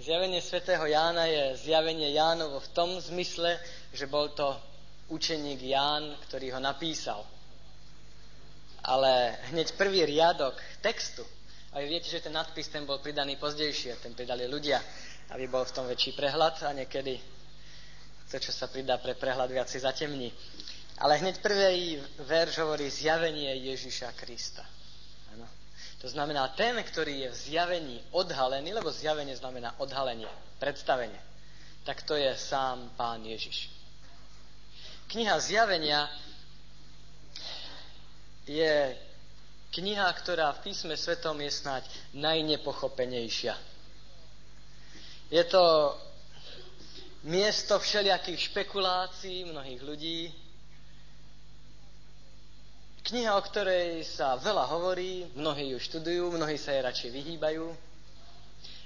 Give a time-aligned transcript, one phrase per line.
[0.00, 3.60] Zjavenie svätého Jána je zjavenie Jánovo v tom zmysle,
[3.92, 4.56] že bol to
[5.12, 7.20] učeník Ján, ktorý ho napísal.
[8.80, 11.20] Ale hneď prvý riadok textu,
[11.76, 14.80] a vy viete, že ten nadpis ten bol pridaný pozdejšie, ten pridali ľudia,
[15.36, 17.20] aby bol v tom väčší prehľad a niekedy
[18.32, 20.32] to, čo sa pridá pre prehľad, viac si zatemní.
[20.96, 24.64] Ale hneď prvý verš hovorí zjavenie Ježiša Krista.
[26.00, 31.20] To znamená, ten, ktorý je v zjavení odhalený, lebo zjavenie znamená odhalenie, predstavenie,
[31.84, 33.68] tak to je sám Pán Ježiš.
[35.12, 36.08] Kniha zjavenia
[38.48, 38.96] je
[39.70, 41.84] kniha, ktorá v písme svetom je snáď
[42.16, 43.54] najnepochopenejšia.
[45.30, 45.94] Je to
[47.22, 50.18] miesto všelijakých špekulácií mnohých ľudí,
[53.10, 57.66] Kniha, o ktorej sa veľa hovorí, mnohí ju študujú, mnohí sa jej radšej vyhýbajú,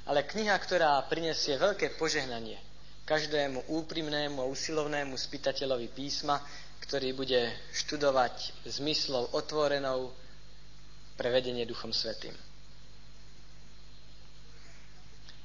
[0.08, 2.56] ale kniha, ktorá prinesie veľké požehnanie
[3.04, 6.40] každému úprimnému a usilovnému spýtateľovi písma,
[6.88, 10.08] ktorý bude študovať zmyslov otvorenou
[11.20, 12.32] pre vedenie Duchom Svetým.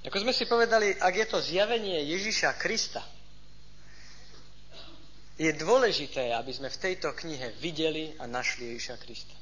[0.07, 3.03] Ako sme si povedali, ak je to zjavenie Ježiša Krista,
[5.39, 9.39] je dôležité, aby sme v tejto knihe videli a našli Ježiša Krista.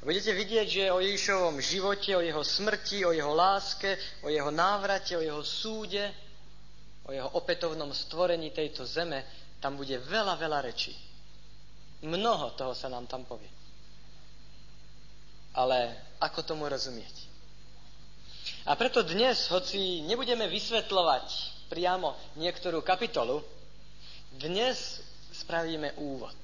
[0.00, 5.12] Budete vidieť, že o Ježišovom živote, o jeho smrti, o jeho láske, o jeho návrate,
[5.12, 6.08] o jeho súde,
[7.04, 9.20] o jeho opätovnom stvorení tejto zeme,
[9.60, 10.96] tam bude veľa, veľa rečí.
[12.00, 13.52] Mnoho toho sa nám tam povie.
[15.52, 17.28] Ale ako tomu rozumieť?
[18.64, 21.26] A preto dnes, hoci nebudeme vysvetľovať
[21.68, 23.44] priamo niektorú kapitolu,
[24.40, 25.09] dnes
[25.40, 26.36] spravíme úvod.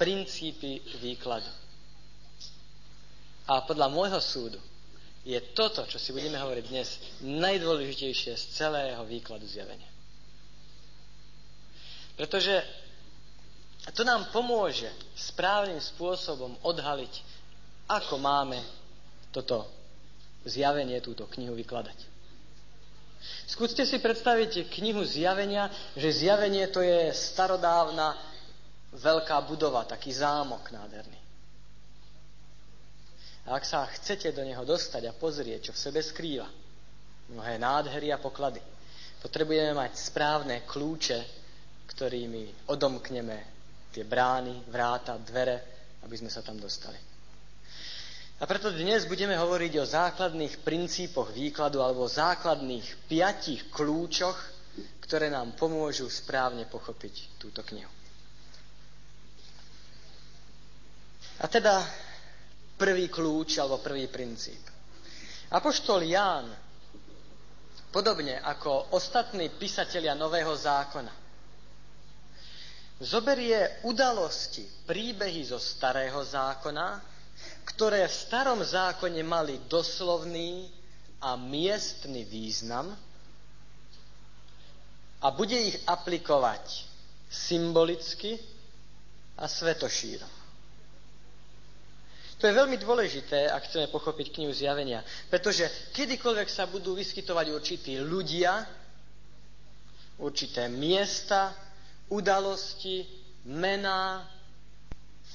[0.00, 1.48] Princípy výkladu.
[3.46, 4.58] A podľa môjho súdu
[5.22, 6.88] je toto, čo si budeme hovoriť dnes,
[7.22, 9.86] najdôležitejšie z celého výkladu zjavenia.
[12.18, 12.62] Pretože
[13.94, 17.14] to nám pomôže správnym spôsobom odhaliť,
[17.90, 18.58] ako máme
[19.34, 19.66] toto
[20.46, 22.11] zjavenie, túto knihu vykladať.
[23.46, 28.16] Skúste si predstaviť knihu Zjavenia, že zjavenie to je starodávna
[28.92, 31.20] veľká budova, taký zámok nádherný.
[33.46, 36.46] A ak sa chcete do neho dostať a pozrieť, čo v sebe skrýva,
[37.34, 38.62] mnohé nádhery a poklady,
[39.18, 41.18] potrebujeme mať správne kľúče,
[41.90, 43.38] ktorými odomkneme
[43.90, 45.58] tie brány, vráta, dvere,
[46.06, 47.11] aby sme sa tam dostali.
[48.40, 54.38] A preto dnes budeme hovoriť o základných princípoch výkladu alebo základných piatich kľúčoch,
[55.04, 57.90] ktoré nám pomôžu správne pochopiť túto knihu.
[61.42, 61.82] A teda
[62.78, 64.62] prvý kľúč alebo prvý princíp.
[65.52, 66.48] Apoštol Ján,
[67.92, 71.12] podobne ako ostatní písatelia Nového zákona,
[73.02, 77.11] zoberie udalosti, príbehy zo Starého zákona
[77.64, 80.66] ktoré v starom zákone mali doslovný
[81.22, 82.90] a miestny význam
[85.22, 86.82] a bude ich aplikovať
[87.30, 88.36] symbolicky
[89.38, 90.26] a svetošíro.
[92.42, 95.62] To je veľmi dôležité, ak chceme pochopiť knihu zjavenia, pretože
[95.94, 98.66] kedykoľvek sa budú vyskytovať určití ľudia,
[100.18, 101.54] určité miesta,
[102.10, 103.06] udalosti,
[103.46, 104.26] mená,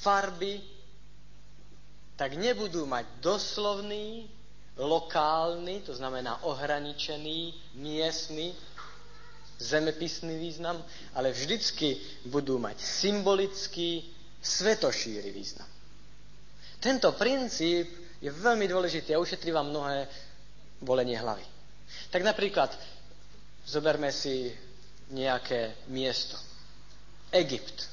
[0.03, 0.59] farby,
[2.17, 4.25] tak nebudú mať doslovný,
[4.77, 8.53] lokálny, to znamená ohraničený, miestny,
[9.57, 10.77] zemepisný význam,
[11.13, 11.97] ale vždycky
[12.29, 14.05] budú mať symbolický,
[14.41, 15.65] svetošíry význam.
[16.77, 17.89] Tento princíp
[18.21, 20.05] je veľmi dôležitý a ušetrí vám mnohé
[20.81, 21.41] bolenie hlavy.
[22.13, 22.69] Tak napríklad
[23.65, 24.53] zoberme si
[25.09, 26.37] nejaké miesto.
[27.33, 27.89] Egypt.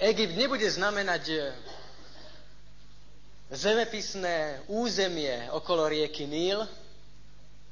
[0.00, 1.52] Egypt nebude znamenať
[3.50, 6.62] zemepisné územie okolo rieky Níl,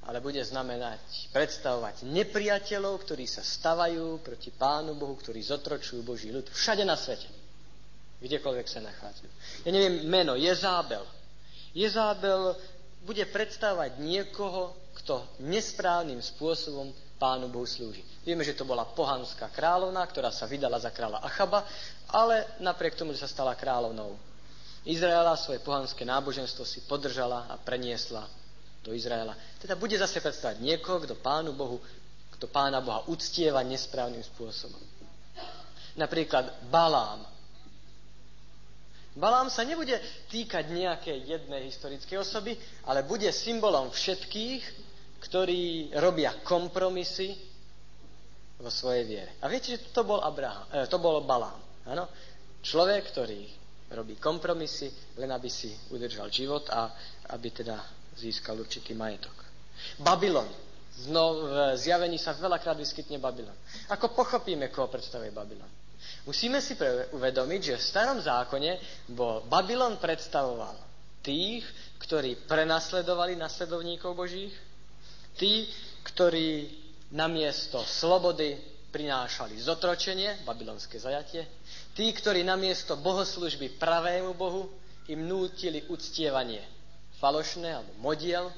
[0.09, 6.49] ale bude znamenať predstavovať nepriateľov, ktorí sa stavajú proti Pánu Bohu, ktorí zotročujú Boží ľud
[6.49, 7.29] všade na svete.
[8.19, 9.31] Kdekoľvek sa nachádzajú.
[9.62, 11.06] Ja neviem, meno Jezábel.
[11.70, 12.58] Jezábel
[13.06, 16.91] bude predstavovať niekoho, kto nesprávnym spôsobom
[17.23, 18.02] Pánu Bohu slúži.
[18.26, 21.62] Vieme, že to bola pohanská kráľovná, ktorá sa vydala za kráľa Achaba,
[22.11, 24.27] ale napriek tomu, že sa stala kráľovnou
[24.86, 28.28] Izraela svoje pohanské náboženstvo si podržala a preniesla
[28.82, 29.34] do Izraela.
[29.58, 31.82] Teda bude zase predstavať niekoho, kto Pánu Bohu,
[32.38, 34.80] kto Pána Boha uctieva nesprávnym spôsobom.
[35.98, 37.26] Napríklad Balám.
[39.19, 39.98] Balám sa nebude
[40.30, 42.54] týkať nejakej jednej historickej osoby,
[42.86, 44.62] ale bude symbolom všetkých,
[45.26, 47.34] ktorí robia kompromisy
[48.62, 49.30] vo svojej viere.
[49.42, 51.58] A viete, že to bol, Abraham, eh, to bol Balám.
[51.90, 52.06] Ano?
[52.62, 53.57] Človek, ktorý
[53.90, 56.93] robí kompromisy, len aby si udržal život a
[57.32, 57.76] aby teda
[58.17, 59.32] získal určitý majetok.
[59.99, 60.49] Babylon.
[61.08, 63.55] No, v zjavení sa veľakrát vyskytne Babylon.
[63.94, 65.70] Ako pochopíme, koho predstavuje Babylon?
[66.26, 68.70] Musíme si pre, uvedomiť, že v starom zákone
[69.14, 70.75] bol Babylon predstavoval
[71.23, 71.62] tých,
[72.02, 74.55] ktorí prenasledovali nasledovníkov Božích,
[75.38, 75.70] tí,
[76.02, 76.67] ktorí
[77.14, 78.58] namiesto slobody
[78.90, 81.44] prinášali zotročenie, babylonské zajatie,
[81.99, 84.71] tí, ktorí namiesto bohoslužby pravému Bohu
[85.11, 86.62] im nútili uctievanie
[87.19, 88.55] falošné alebo modiel,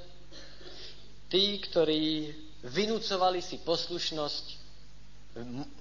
[1.33, 2.29] tí, ktorí
[2.69, 4.45] vynúcovali si poslušnosť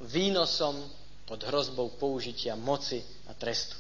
[0.08, 0.80] výnosom
[1.28, 3.76] pod hrozbou použitia moci a trestu.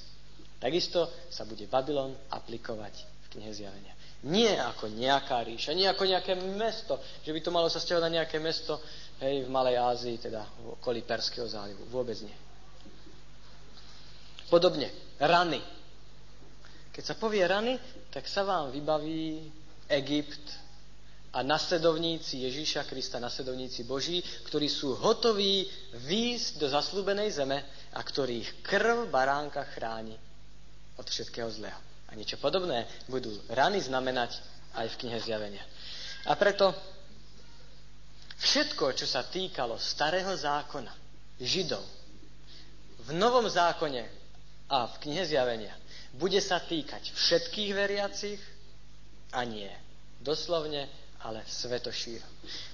[0.60, 3.96] Takisto sa bude Babylon aplikovať v knihe zjavenia.
[4.28, 8.16] Nie ako nejaká ríša, nie ako nejaké mesto, že by to malo sa stiahovať na
[8.20, 8.76] nejaké mesto
[9.24, 11.88] hej, v Malej Ázii, teda v okolí Perského zálivu.
[11.88, 12.49] Vôbec nie.
[14.50, 14.90] Podobne,
[15.22, 15.62] rany.
[16.90, 17.78] Keď sa povie rany,
[18.10, 19.46] tak sa vám vybaví
[19.88, 20.42] Egypt
[21.30, 27.62] a nasledovníci Ježíša Krista, nasledovníci Boží, ktorí sú hotoví výjsť do zaslúbenej zeme
[27.94, 30.18] a ktorých krv baránka chráni
[30.98, 31.78] od všetkého zlého.
[32.10, 34.42] A niečo podobné budú rany znamenať
[34.74, 35.62] aj v knihe zjavenia.
[36.26, 36.74] A preto
[38.42, 40.92] všetko, čo sa týkalo starého zákona,
[41.40, 41.86] Židov,
[43.06, 44.19] v novom zákone
[44.70, 45.74] a v knihe zjavenia,
[46.14, 48.40] bude sa týkať všetkých veriacich
[49.34, 49.70] a nie
[50.22, 50.86] doslovne,
[51.20, 52.22] ale svetošír.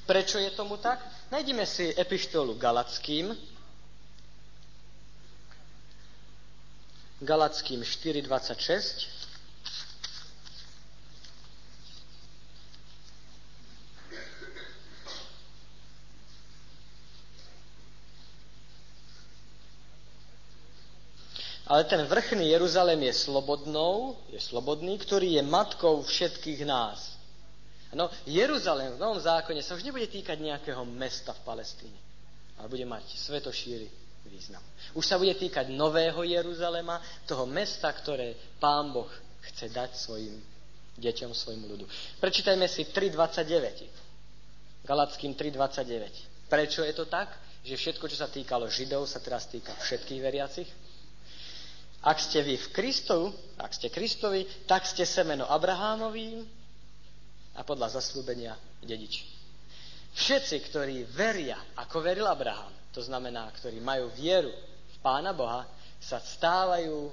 [0.05, 1.01] Prečo je tomu tak?
[1.31, 3.33] Najdime si epištolu Galackým,
[7.21, 9.14] Galackým 4.26.
[21.65, 27.17] Ale ten vrchný Jeruzalém je slobodnou, je slobodný, ktorý je matkou všetkých nás.
[27.95, 31.95] No, Jeruzalém v Novom zákone sa už nebude týkať nejakého mesta v Palestíne,
[32.59, 33.87] ale bude mať svetošíry
[34.27, 34.61] význam.
[34.93, 39.07] Už sa bude týkať Nového Jeruzalema, toho mesta, ktoré Pán Boh
[39.47, 40.35] chce dať svojim
[40.97, 41.85] deťom, svojmu ľudu.
[42.19, 44.83] Prečítajme si 3.29.
[44.85, 46.51] Galackým 3.29.
[46.51, 47.31] Prečo je to tak,
[47.65, 50.69] že všetko, čo sa týkalo Židov, sa teraz týka všetkých veriacich?
[52.05, 56.45] Ak ste vy v Kristu, ak ste Kristovi, tak ste semeno Abrahámovým
[57.57, 59.25] a podľa zaslúbenia dediči.
[60.15, 65.65] Všetci, ktorí veria, ako veril Abraham, to znamená, ktorí majú vieru v Pána Boha,
[65.97, 67.09] sa stávajú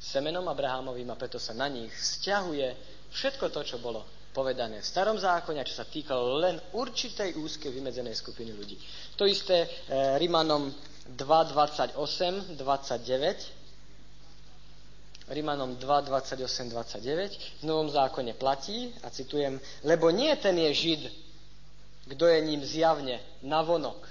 [0.00, 2.68] semenom Abrahámovým a preto sa na nich vzťahuje
[3.12, 4.02] všetko to, čo bolo
[4.32, 8.76] povedané v starom zákone, čo sa týkalo len určitej úzkej vymedzenej skupiny ľudí.
[9.16, 9.68] To isté e,
[10.20, 10.68] Rimanom
[11.08, 11.96] 2, 28,
[12.56, 13.65] 29,
[15.26, 21.02] Rimanom 2, 28, 29 v Novom zákone platí, a citujem, lebo nie ten je Žid,
[22.14, 24.06] kto je ním zjavne navonok,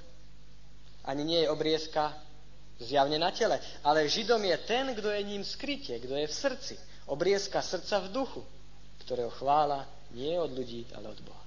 [1.07, 2.12] ani nie je obriezka
[2.83, 3.56] zjavne na tele,
[3.88, 6.75] ale Židom je ten, kto je ním skrytie, kto je v srdci,
[7.07, 8.44] obriezka srdca v duchu,
[9.07, 11.44] ktorého chvála nie je od ľudí, ale od Boha.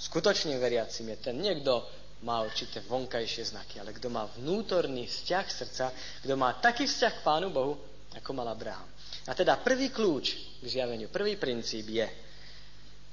[0.00, 1.84] Skutočným veriacim je ten niekto,
[2.24, 5.86] má určité vonkajšie znaky, ale kto má vnútorný vzťah srdca,
[6.24, 7.76] kto má taký vzťah k Pánu Bohu,
[8.18, 8.88] ako mal Abraham.
[9.28, 10.26] A teda prvý kľúč
[10.58, 12.08] k zjaveniu, prvý princíp je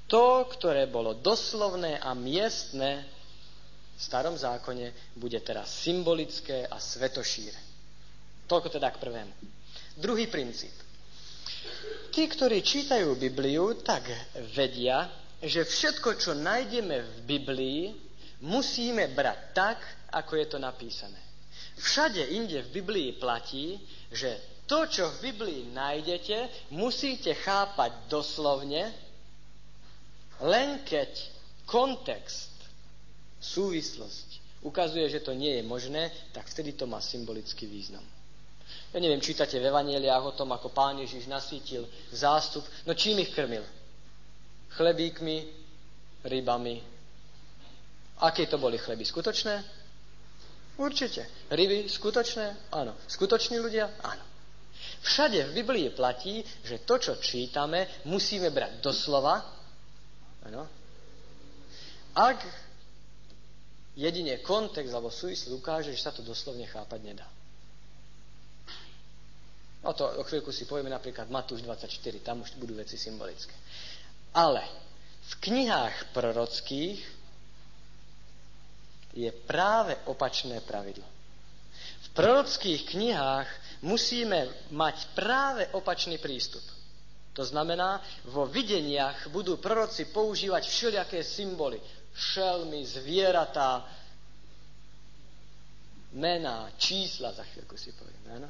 [0.08, 3.04] to, ktoré bolo doslovné a miestne
[3.98, 7.60] v starom zákone, bude teraz symbolické a svetošíre.
[8.48, 9.34] Toľko teda k prvému.
[9.98, 10.72] Druhý princíp.
[12.13, 14.06] Tí, ktorí čítajú Bibliu, tak
[14.54, 15.10] vedia,
[15.42, 17.82] že všetko, čo nájdeme v Biblii,
[18.46, 19.77] musíme brať tak,
[20.13, 21.20] ako je to napísané.
[21.77, 23.77] Všade inde v Biblii platí,
[24.10, 28.92] že to, čo v Biblii nájdete, musíte chápať doslovne,
[30.44, 31.10] len keď
[31.66, 32.52] kontext,
[33.40, 34.28] súvislosť
[34.68, 38.04] ukazuje, že to nie je možné, tak vtedy to má symbolický význam.
[38.92, 42.68] Ja neviem, čítate v Evangeliách o tom, ako pán Ježiš nasítil zástup.
[42.84, 43.64] No čím ich krmil?
[44.76, 45.48] Chlebíkmi,
[46.28, 46.84] rybami.
[48.20, 49.08] Aké to boli chleby?
[49.08, 49.64] Skutočné?
[50.78, 51.48] Určite.
[51.50, 52.76] Ryby skutočné?
[52.76, 52.94] Áno.
[53.08, 53.88] Skutoční ľudia?
[54.04, 54.37] Áno.
[55.01, 59.39] Všade v Biblii platí, že to, čo čítame, musíme brať doslova.
[60.46, 60.63] Ano.
[62.13, 62.42] Ak
[63.94, 67.27] jedine kontext alebo súvislosť ukáže, že sa to doslovne chápať nedá.
[69.86, 71.88] O to o chvíľku si povieme napríklad Matúš 24,
[72.20, 73.54] tam už budú veci symbolické.
[74.34, 74.66] Ale
[75.27, 77.04] V knihách prorockých
[79.12, 81.04] je práve opačné pravidlo.
[82.18, 83.50] Prorockých knihách
[83.86, 86.66] musíme mať práve opačný prístup.
[87.38, 88.02] To znamená,
[88.34, 91.78] vo videniach budú proroci používať všelijaké symboly.
[92.18, 93.86] Šelmy, zvieratá,
[96.18, 98.42] mená, čísla, za chvíľku si poviem.
[98.42, 98.50] Áno?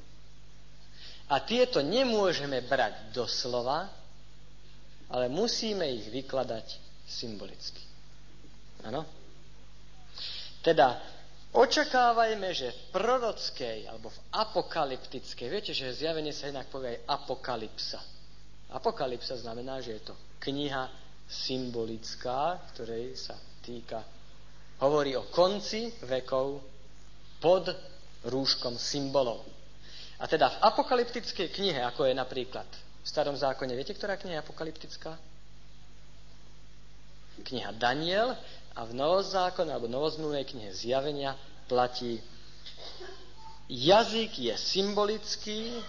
[1.28, 3.92] A tieto nemôžeme brať doslova,
[5.12, 7.84] ale musíme ich vykladať symbolicky.
[8.88, 9.04] Áno?
[10.64, 10.96] Teda
[11.56, 18.00] očakávajme, že v prorockej alebo v apokalyptickej, viete, že zjavenie sa inak povie aj apokalypsa.
[18.74, 20.92] Apokalypsa znamená, že je to kniha
[21.28, 24.04] symbolická, ktorej sa týka,
[24.80, 26.62] hovorí o konci vekov
[27.44, 27.68] pod
[28.28, 29.44] rúškom symbolov.
[30.18, 32.66] A teda v apokalyptickej knihe, ako je napríklad
[33.04, 35.14] v starom zákone, viete, ktorá kniha je apokalyptická?
[37.38, 38.34] Kniha Daniel
[38.78, 41.34] a v novozákone alebo novozmluvnej knihe Zjavenia
[41.66, 42.22] platí
[43.66, 45.82] jazyk je symbolický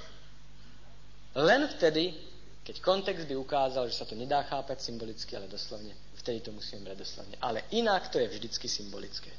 [1.37, 2.17] len vtedy,
[2.65, 6.83] keď kontext by ukázal, že sa to nedá chápať symbolicky, ale doslovne, vtedy to musíme
[6.83, 7.37] brať doslovne.
[7.39, 9.31] Ale inak to je vždycky symbolické.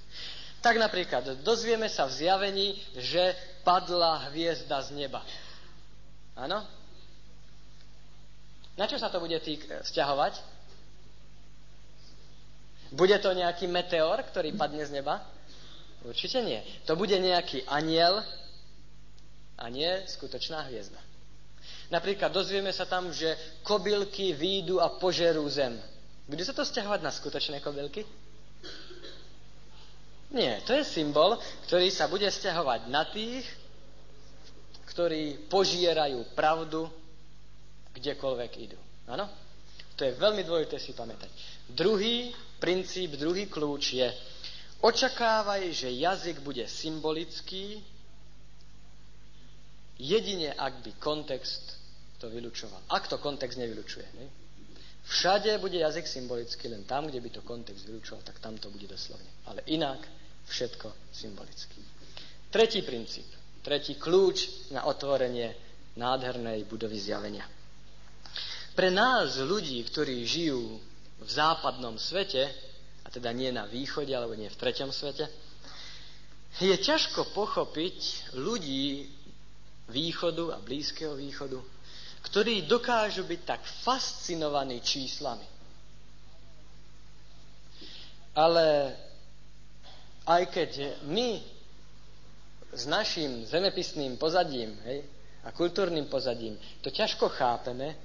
[0.62, 3.36] Tak napríklad, dozvieme sa v zjavení, že
[3.68, 5.26] padla hviezda z neba.
[6.40, 6.64] Áno?
[8.80, 10.59] Na čo sa to bude týk vzťahovať?
[12.90, 15.22] Bude to nejaký meteor, ktorý padne z neba?
[16.02, 16.64] Určite nie.
[16.88, 18.24] To bude nejaký aniel
[19.60, 20.98] a nie skutočná hviezda.
[21.90, 25.76] Napríklad dozvieme sa tam, že kobylky výjdu a požerú zem.
[26.30, 28.06] Bude sa to stiahovať na skutočné kobylky?
[30.30, 33.42] Nie, to je symbol, ktorý sa bude stiahovať na tých,
[34.94, 36.86] ktorí požierajú pravdu,
[37.98, 38.78] kdekoľvek idú.
[39.10, 39.26] Áno?
[39.98, 41.34] To je veľmi dôležité si pamätať.
[41.74, 44.08] Druhý princíp, druhý kľúč je,
[44.84, 47.80] očakávaj, že jazyk bude symbolický,
[50.00, 51.80] jedine ak by kontext
[52.20, 52.80] to vylučoval.
[52.92, 54.06] Ak to kontext nevylučuje.
[54.20, 54.28] Ne?
[55.08, 58.88] Všade bude jazyk symbolický, len tam, kde by to kontext vylučoval, tak tam to bude
[58.88, 59.28] doslovne.
[59.48, 60.04] Ale inak
[60.48, 61.82] všetko symbolicky.
[62.52, 63.26] Tretí princíp,
[63.64, 65.56] tretí kľúč na otvorenie
[65.98, 67.48] nádhernej budovy zjavenia.
[68.76, 70.80] Pre nás, ľudí, ktorí žijú
[71.20, 72.48] v západnom svete,
[73.04, 75.28] a teda nie na východe, alebo nie v treťom svete,
[76.60, 79.08] je ťažko pochopiť ľudí
[79.90, 81.60] východu a blízkeho východu,
[82.26, 85.46] ktorí dokážu byť tak fascinovaní číslami.
[88.36, 88.96] Ale
[90.28, 90.72] aj keď
[91.10, 91.42] my
[92.70, 95.02] s našim zemepisným pozadím hej,
[95.42, 96.54] a kultúrnym pozadím
[96.86, 97.98] to ťažko chápeme,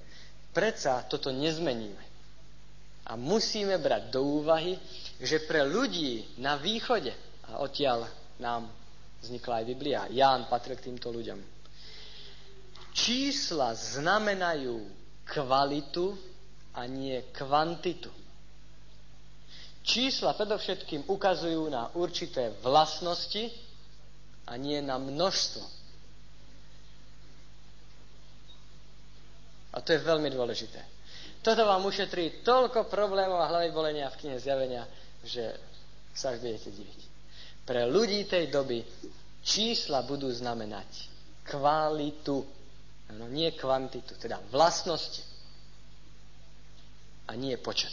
[0.57, 2.14] predsa toto nezmeníme.
[3.05, 4.81] A musíme brať do úvahy,
[5.21, 7.13] že pre ľudí na východe,
[7.47, 8.09] a odtiaľ
[8.41, 8.65] nám
[9.21, 11.55] vznikla aj Biblia, Ján patril k týmto ľuďom,
[12.95, 14.87] Čísla znamenajú
[15.27, 16.15] kvalitu
[16.73, 18.07] a nie kvantitu.
[19.83, 23.51] Čísla predovšetkým ukazujú na určité vlastnosti
[24.47, 25.65] a nie na množstvo.
[29.75, 30.94] A to je veľmi dôležité.
[31.45, 34.89] Toto vám ušetrí toľko problémov a hlavy bolenia v knihe zjavenia,
[35.21, 35.53] že
[36.17, 37.01] sa až budete diviť.
[37.69, 38.81] Pre ľudí tej doby
[39.45, 40.89] čísla budú znamenať
[41.45, 42.41] kvalitu
[43.11, 45.21] Ano, nie kvantitu, teda vlastnosti.
[47.29, 47.93] A nie počet.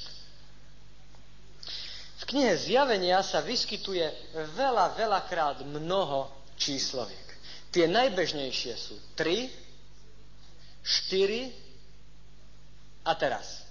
[2.21, 7.27] V knihe Zjavenia sa vyskytuje veľa, veľakrát mnoho čísloviek.
[7.71, 9.47] Tie najbežnejšie sú 3,
[10.83, 11.60] 4
[13.05, 13.65] a teraz.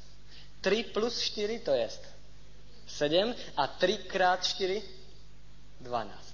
[0.60, 1.88] 3 plus 4 to je
[2.87, 4.82] 7 a 3 krát 4
[5.80, 6.30] 12.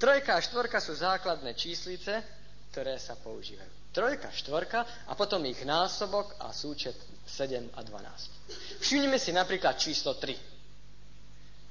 [0.00, 2.24] Trojka a štvorka sú základné číslice,
[2.72, 3.68] ktoré sa používajú.
[3.90, 6.94] Trojka, štvorka a potom ich násobok a súčet
[7.26, 8.80] 7 a 12.
[8.82, 10.34] Všimnime si napríklad číslo 3.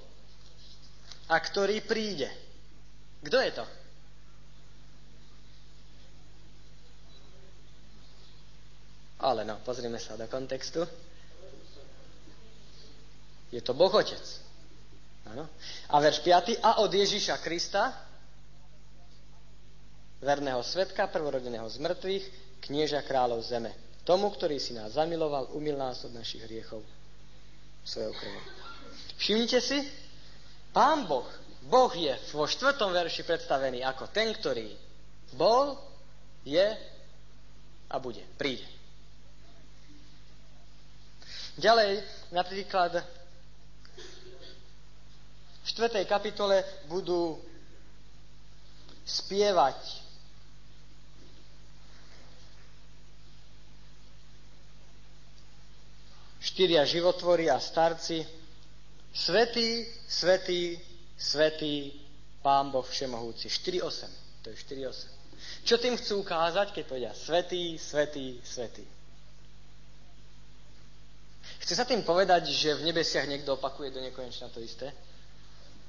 [1.27, 2.47] a ktorý príde.
[3.19, 3.65] Kto je to?
[9.19, 10.88] Ale no, pozrime sa do kontextu.
[13.51, 14.23] Je to Boh Otec.
[15.27, 15.51] Áno.
[15.91, 16.63] A verš 5.
[16.63, 17.91] A od Ježiša Krista,
[20.23, 22.25] verného svetka, prvorodeného z mŕtvych,
[22.63, 23.75] knieža kráľov zeme.
[24.07, 26.79] Tomu, ktorý si nás zamiloval, umil nás od našich hriechov
[27.83, 28.43] svojou krvou.
[29.19, 29.83] Všimnite si,
[30.71, 31.27] Pán Boh,
[31.69, 34.73] Boh je vo štvrtom verši predstavený ako ten, ktorý
[35.38, 35.77] bol,
[36.41, 36.65] je
[37.85, 38.25] a bude.
[38.41, 38.65] Príde.
[41.61, 42.01] Ďalej,
[42.33, 43.05] napríklad
[45.61, 46.09] v 4.
[46.09, 47.38] kapitole budú
[49.05, 49.77] spievať
[56.41, 58.39] štyria životvory a starci
[59.09, 60.77] Svetý, svetý,
[61.19, 61.91] svetý
[62.39, 63.51] Pán Boh Všemohúci.
[63.51, 64.07] 4.8.
[64.41, 65.19] To je 4.8.
[65.67, 68.83] Čo tým chcú ukázať, keď povedia svetý, svetý, svetý?
[71.59, 74.89] Chce sa tým povedať, že v nebesiach niekto opakuje do nekonečna to isté?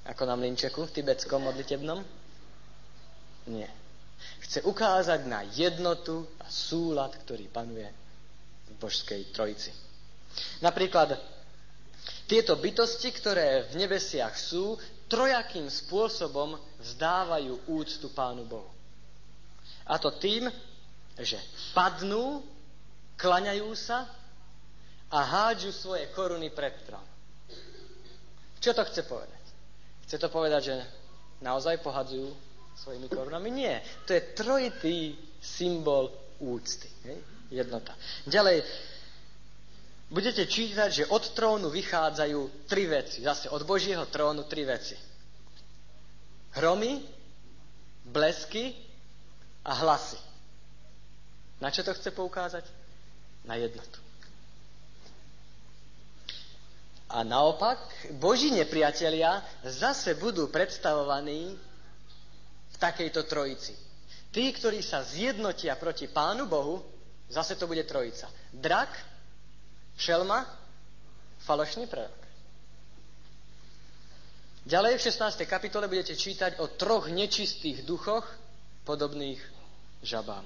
[0.07, 2.03] Ako na mlinčeku v tibetskom modlitebnom?
[3.49, 3.71] Nie.
[4.45, 7.87] Chce ukázať na jednotu a súlad, ktorý panuje
[8.69, 9.71] v božskej trojici.
[10.61, 11.17] Napríklad
[12.27, 14.79] tieto bytosti, ktoré v nebesiach sú,
[15.11, 18.71] trojakým spôsobom vzdávajú úctu Pánu Bohu.
[19.91, 20.47] A to tým,
[21.19, 21.37] že
[21.75, 22.47] padnú,
[23.19, 24.07] klaňajú sa
[25.11, 27.05] a hádžu svoje koruny pred trón.
[28.63, 29.45] Čo to chce povedať?
[30.07, 30.77] Chce to povedať, že
[31.43, 32.31] naozaj pohadzujú
[32.79, 33.51] svojimi korunami?
[33.51, 33.83] Nie.
[34.07, 36.89] To je trojitý symbol úcty.
[37.51, 37.99] Jednota.
[38.31, 38.63] Ďalej,
[40.11, 43.23] budete čítať, že od trónu vychádzajú tri veci.
[43.23, 44.99] Zase od Božieho trónu tri veci.
[46.59, 46.99] Hromy,
[48.11, 48.75] blesky
[49.65, 50.19] a hlasy.
[51.63, 52.65] Na čo to chce poukázať?
[53.47, 54.01] Na jednotu.
[57.11, 57.79] A naopak,
[58.23, 61.59] Boží nepriatelia zase budú predstavovaní
[62.71, 63.75] v takejto trojici.
[64.31, 66.79] Tí, ktorí sa zjednotia proti Pánu Bohu,
[67.27, 68.31] zase to bude trojica.
[68.55, 69.10] Drak,
[70.01, 70.49] Šelma,
[71.45, 72.17] falošný prorok.
[74.65, 75.45] Ďalej v 16.
[75.45, 78.25] kapitole budete čítať o troch nečistých duchoch,
[78.89, 79.37] podobných
[80.01, 80.45] žabám.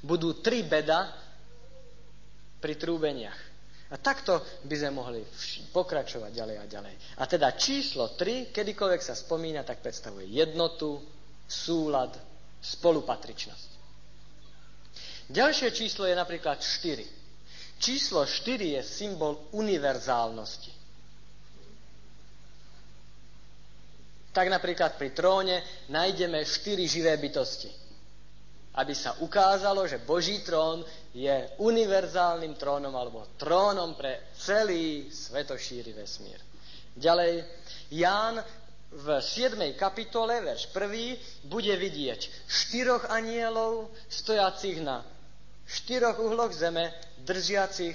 [0.00, 1.12] Budú tri beda
[2.56, 3.36] pri trúbeniach.
[3.88, 5.20] A takto by sme mohli
[5.68, 6.94] pokračovať ďalej a ďalej.
[7.16, 11.00] A teda číslo 3, kedykoľvek sa spomína, tak predstavuje jednotu,
[11.44, 12.12] súlad,
[12.60, 13.68] spolupatričnosť.
[15.28, 17.17] Ďalšie číslo je napríklad 4.
[17.78, 20.74] Číslo 4 je symbol univerzálnosti.
[24.34, 27.70] Tak napríklad pri tróne nájdeme štyri živé bytosti.
[28.78, 36.38] Aby sa ukázalo, že Boží trón je univerzálnym trónom alebo trónom pre celý svetošíry vesmír.
[36.94, 37.42] Ďalej,
[37.90, 38.38] Ján
[38.94, 39.58] v 7.
[39.74, 45.02] kapitole, verš 1, bude vidieť štyroch anielov stojacich na
[45.68, 46.90] štyroch uhloch zeme,
[47.22, 47.94] držiacich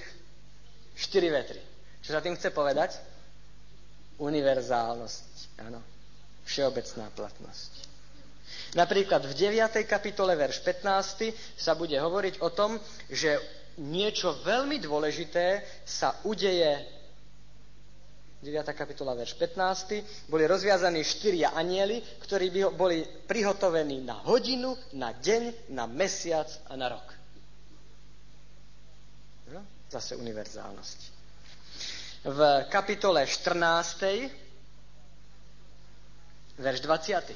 [0.93, 1.59] štyri vetry.
[2.05, 2.95] Čo sa tým chce povedať?
[4.21, 5.25] Univerzálnosť.
[5.65, 5.81] Áno.
[6.45, 7.71] Všeobecná platnosť.
[8.77, 9.85] Napríklad v 9.
[9.85, 12.77] kapitole, verš 15, sa bude hovoriť o tom,
[13.09, 13.37] že
[13.81, 16.77] niečo veľmi dôležité sa udeje
[18.43, 18.59] 9.
[18.75, 25.87] kapitola, verš 15, boli rozviazaní štyria anieli, ktorí boli prihotovení na hodinu, na deň, na
[25.87, 27.22] mesiac a na rok.
[29.93, 30.99] Zase univerzálnosť.
[32.23, 32.39] V
[32.71, 34.31] kapitole 14.
[36.57, 37.35] verš 20.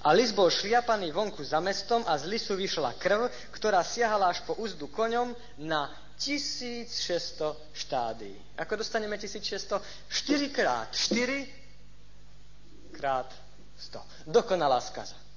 [0.00, 4.40] A lis bol šliapaný vonku za mestom a z lisu vyšla krv, ktorá siahala až
[4.46, 8.38] po úzdu koňom na 1600 štádií.
[8.54, 9.82] Ako dostaneme 1600?
[10.08, 13.28] 4 krát 4 krát
[13.76, 14.30] 100.
[14.30, 15.29] Dokonalá skaza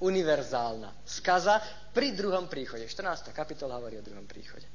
[0.00, 1.60] univerzálna skaza
[1.92, 2.84] pri druhom príchode.
[2.84, 3.32] 14.
[3.32, 4.68] kapitola hovorí o druhom príchode.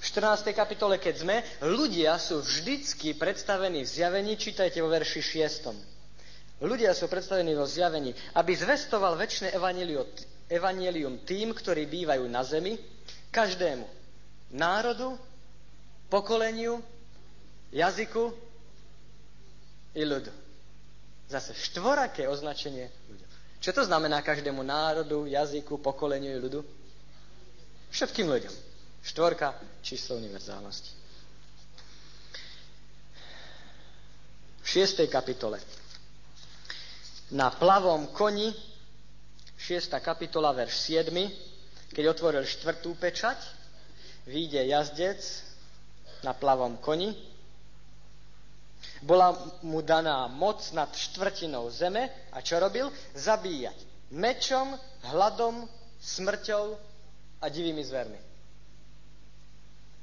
[0.00, 0.50] V 14.
[0.50, 5.20] kapitole, keď sme, ľudia sú vždycky predstavení v zjavení, čítajte vo verši
[6.60, 6.60] 6.
[6.60, 9.54] Ľudia sú predstavení vo zjavení, aby zvestoval väčšie
[10.50, 12.76] evanelium tým, ktorí bývajú na zemi,
[13.30, 13.86] každému
[14.50, 15.14] národu,
[16.10, 16.82] pokoleniu,
[17.70, 18.34] jazyku
[19.94, 20.49] i ľudu.
[21.30, 23.30] Zase štvoraké označenie ľuďom.
[23.62, 26.66] Čo to znamená každému národu, jazyku, pokoleniu ľudu?
[27.94, 28.54] Všetkým ľuďom.
[29.06, 30.90] Štvorka, číslo univerzálnosti.
[34.60, 35.62] V šiestej kapitole.
[37.30, 38.50] Na plavom koni,
[39.54, 39.86] 6.
[40.02, 41.14] kapitola, verš 7.
[41.94, 43.38] Keď otvoril štvrtú pečať,
[44.26, 45.20] vyjde jazdec
[46.26, 47.14] na plavom koni,
[49.00, 49.32] bola
[49.64, 52.92] mu daná moc nad štvrtinou zeme a čo robil?
[53.16, 54.74] Zabíjať mečom,
[55.14, 55.68] hladom,
[56.02, 56.74] smrťou
[57.40, 58.18] a divými zvermi.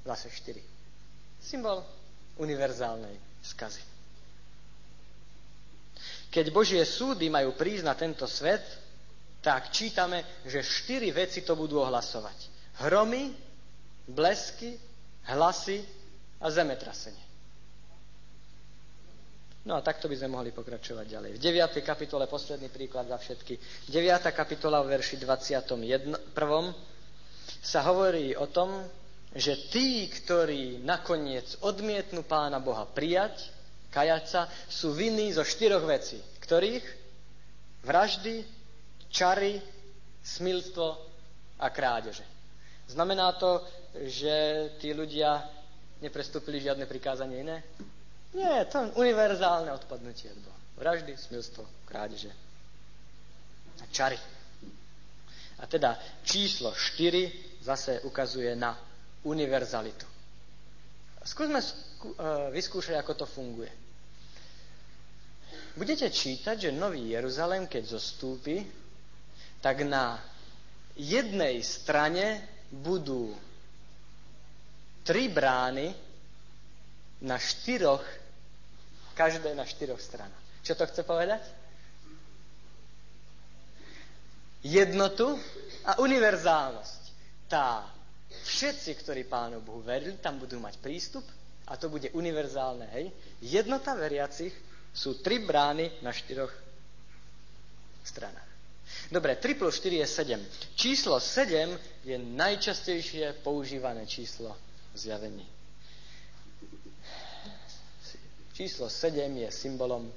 [0.08, 0.64] Zase štyri.
[1.44, 1.84] Symbol
[2.40, 3.84] univerzálnej skazy.
[6.32, 8.64] Keď Božie súdy majú prísť na tento svet,
[9.44, 12.38] tak čítame, že štyri veci to budú ohlasovať.
[12.84, 13.32] Hromy,
[14.08, 14.76] blesky,
[15.28, 15.84] hlasy
[16.40, 17.27] a zemetrasenie.
[19.68, 21.32] No a takto by sme mohli pokračovať ďalej.
[21.36, 21.84] V 9.
[21.84, 23.60] kapitole, posledný príklad za všetky,
[23.92, 24.32] 9.
[24.32, 26.16] kapitola v verši 21.
[27.60, 28.88] sa hovorí o tom,
[29.36, 33.52] že tí, ktorí nakoniec odmietnú Pána Boha prijať,
[33.92, 36.16] kajať sa, sú vinní zo štyroch vecí.
[36.40, 36.88] Ktorých?
[37.84, 38.48] Vraždy,
[39.12, 39.60] čary,
[40.24, 40.88] smilstvo
[41.60, 42.24] a krádeže.
[42.88, 43.60] Znamená to,
[44.08, 44.32] že
[44.80, 45.44] tí ľudia
[46.00, 47.58] neprestúpili žiadne prikázanie iné?
[48.36, 50.60] Nie, to univerzálne odpadnutie od Boha.
[50.78, 52.30] Vraždy, smilstvo, krádeže
[53.82, 54.20] a čary.
[55.58, 58.78] A teda číslo 4 zase ukazuje na
[59.26, 60.06] univerzalitu.
[61.26, 63.72] Skúsme skú, uh, vyskúšať, ako to funguje.
[65.76, 68.64] Budete čítať, že Nový Jeruzalém, keď zostúpi,
[69.62, 70.18] tak na
[70.98, 73.34] jednej strane budú
[75.06, 76.07] tri brány
[77.22, 78.06] na štyroch
[79.18, 80.38] Každé na štyroch stranách.
[80.62, 81.42] Čo to chce povedať?
[84.62, 85.34] Jednotu
[85.82, 87.02] a univerzálnosť.
[87.50, 87.90] Tá
[88.30, 91.26] všetci, ktorí Pánu Bohu verili, tam budú mať prístup
[91.66, 92.86] a to bude univerzálne.
[92.94, 93.10] Hej?
[93.42, 94.54] Jednota veriacich
[94.94, 96.54] sú tri brány na štyroch
[98.06, 98.46] stranách.
[99.10, 100.78] Dobre, 3 plus 4 je 7.
[100.78, 104.54] Číslo 7 je najčastejšie používané číslo
[104.94, 105.57] v zjavení.
[108.58, 110.10] Číslo 7 je symbolom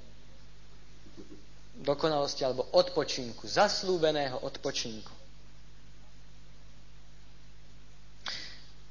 [1.76, 5.12] dokonalosti alebo odpočinku, zaslúbeného odpočinku.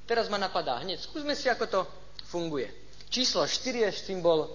[0.06, 1.82] Teraz ma napadá hneď, skúsme si, ako to
[2.30, 2.70] funguje.
[3.10, 4.54] Číslo 4 je symbol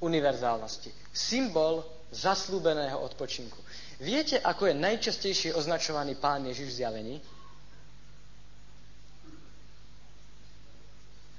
[0.00, 0.88] univerzálnosti.
[1.12, 1.84] Symbol
[2.16, 3.60] zaslúbeného odpočinku.
[4.00, 7.16] Viete, ako je najčastejšie označovaný pán Ježiš v zjavení?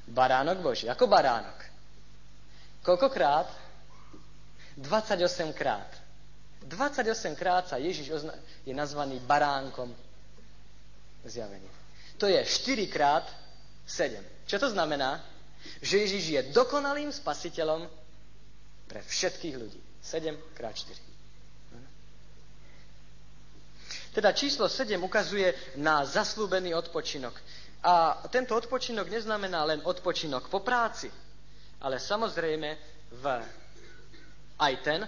[0.05, 0.85] Baránok Boží.
[0.85, 1.74] Ako baránok.
[2.85, 3.49] Koľkokrát?
[4.77, 5.89] 28 krát.
[6.65, 8.13] 28 krát sa Ježiš
[8.65, 9.89] je nazvaný baránkom
[11.25, 11.69] zjavenia.
[12.17, 13.25] To je 4 krát
[13.85, 14.21] 7.
[14.45, 15.21] Čo to znamená?
[15.81, 17.89] Že Ježiš je dokonalým spasiteľom
[18.85, 19.81] pre všetkých ľudí.
[20.01, 20.93] 7 krát 4.
[24.13, 27.35] Teda číslo 7 ukazuje na zaslúbený odpočinok.
[27.83, 31.11] A tento odpočinok neznamená len odpočinok po práci,
[31.81, 32.69] ale samozrejme
[33.19, 33.25] v,
[34.59, 35.01] aj ten,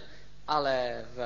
[0.48, 1.18] ale v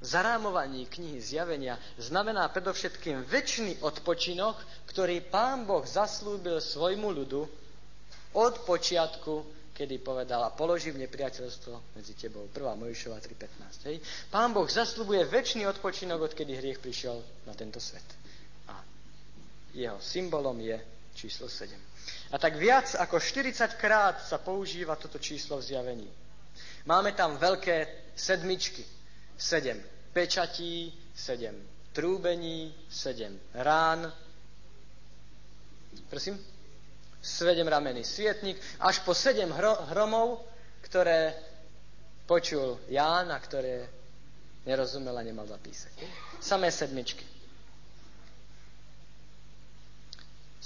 [0.00, 4.56] zarámovaní knihy zjavenia znamená predovšetkým väčší odpočinok,
[4.92, 7.42] ktorý pán Boh zaslúbil svojmu ľudu
[8.36, 12.48] od počiatku, kedy povedal a položím nepriateľstvo medzi tebou.
[12.48, 12.56] 1.
[12.80, 13.88] Mojšova 3.15.
[13.92, 13.96] Hej.
[14.32, 18.04] Pán Boh zaslúbuje väčší odpočinok, odkedy hriech prišiel na tento svet.
[18.72, 18.80] A
[19.76, 20.76] jeho symbolom je
[21.12, 21.95] číslo 7.
[22.32, 26.10] A tak viac ako 40 krát sa používa toto číslo v zjavení.
[26.86, 28.82] Máme tam veľké sedmičky.
[29.36, 29.78] Sedem
[30.16, 31.54] pečatí, sedem
[31.92, 34.12] trúbení, sedem rán.
[36.10, 36.40] Prosím?
[37.22, 40.44] Sedem ramený svietnik, až po sedem hro- hromov,
[40.84, 41.34] ktoré
[42.28, 43.88] počul Ján a ktoré
[44.68, 45.94] nerozumel a nemal zapísať.
[46.38, 47.35] Samé sedmičky.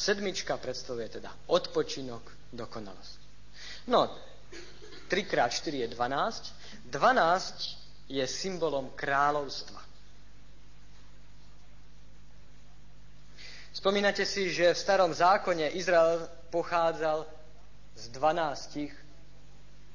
[0.01, 2.25] Sedmička predstavuje teda odpočinok,
[2.57, 3.19] dokonalosť.
[3.93, 4.09] No,
[5.13, 6.89] 3x4 je 12.
[6.89, 9.77] 12 je symbolom kráľovstva.
[13.77, 17.29] Spomínate si, že v starom zákone Izrael pochádzal
[18.01, 18.89] z 12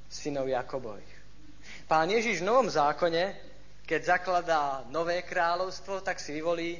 [0.06, 1.14] synov Jakobových.
[1.90, 3.34] Pán Ježiš v novom zákone,
[3.82, 6.78] keď zakladá nové kráľovstvo, tak si vyvolí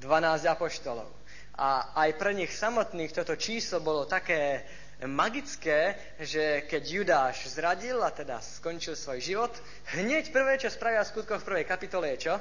[0.00, 1.08] 12 apoštolov.
[1.56, 4.60] A aj pre nich samotných toto číslo bolo také
[5.04, 9.52] magické, že keď Judáš zradil a teda skončil svoj život,
[9.96, 12.34] hneď prvé, čo spravia v skutkoch v prvej kapitole je čo?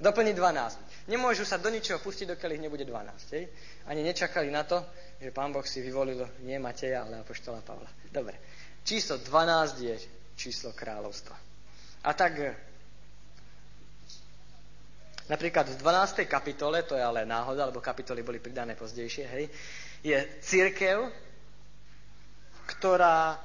[0.00, 1.12] Doplniť 12.
[1.12, 3.36] Nemôžu sa do ničoho pustiť, dokiaľ ich nebude 12.
[3.36, 3.44] Hej?
[3.86, 4.80] Ani nečakali na to,
[5.20, 7.90] že pán Boh si vyvolil nie Mateja, ale Apoštola Pavla.
[8.08, 8.40] Dobre.
[8.80, 9.94] Číslo 12 je
[10.40, 11.36] číslo kráľovstva.
[12.00, 12.32] A tak
[15.30, 16.26] napríklad v 12.
[16.26, 19.44] kapitole, to je ale náhoda, lebo kapitoly boli pridané pozdejšie, hej,
[20.02, 21.06] je církev,
[22.66, 23.38] ktorá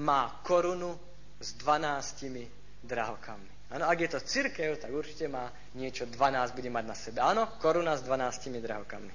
[0.00, 0.96] má korunu
[1.38, 2.48] s 12
[2.82, 3.52] drahokami.
[3.74, 7.18] Áno, ak je to církev, tak určite má niečo 12, bude mať na sebe.
[7.20, 9.12] Áno, koruna s 12 drahokami.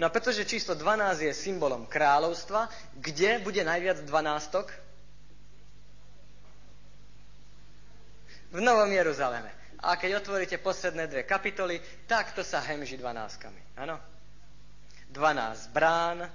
[0.00, 4.72] No a pretože číslo 12 je symbolom kráľovstva, kde bude najviac dvanástok?
[8.50, 9.59] V Novom Jeruzaleme.
[9.80, 13.80] A keď otvoríte posledné dve kapitoly, tak to sa hemží dvanáctkami.
[13.80, 13.96] Áno?
[15.08, 16.28] 12 brán,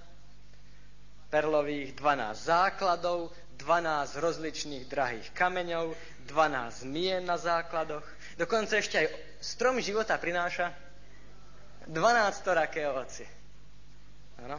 [1.30, 5.94] perlových, 12 základov, 12 rozličných drahých kameňov,
[6.26, 8.04] 12 mien na základoch.
[8.36, 9.08] Dokonca ešte aj
[9.40, 10.74] strom života prináša
[11.86, 11.94] 12
[12.50, 13.30] raké ovocie.
[14.42, 14.58] Áno?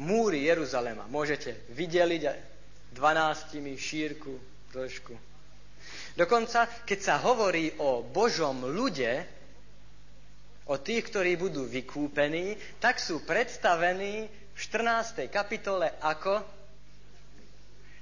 [0.00, 2.22] Múry Jeruzalema môžete vydeliť
[2.92, 4.34] 12 šírku,
[4.72, 5.14] trošku.
[6.14, 9.24] Dokonca, keď sa hovorí o Božom ľude,
[10.70, 15.26] o tých, ktorí budú vykúpení, tak sú predstavení v 14.
[15.26, 16.38] kapitole ako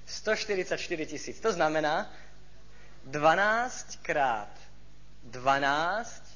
[0.05, 0.77] 144
[1.09, 1.41] tisíc.
[1.41, 2.09] To znamená
[3.09, 4.53] 12 krát
[5.25, 6.28] 12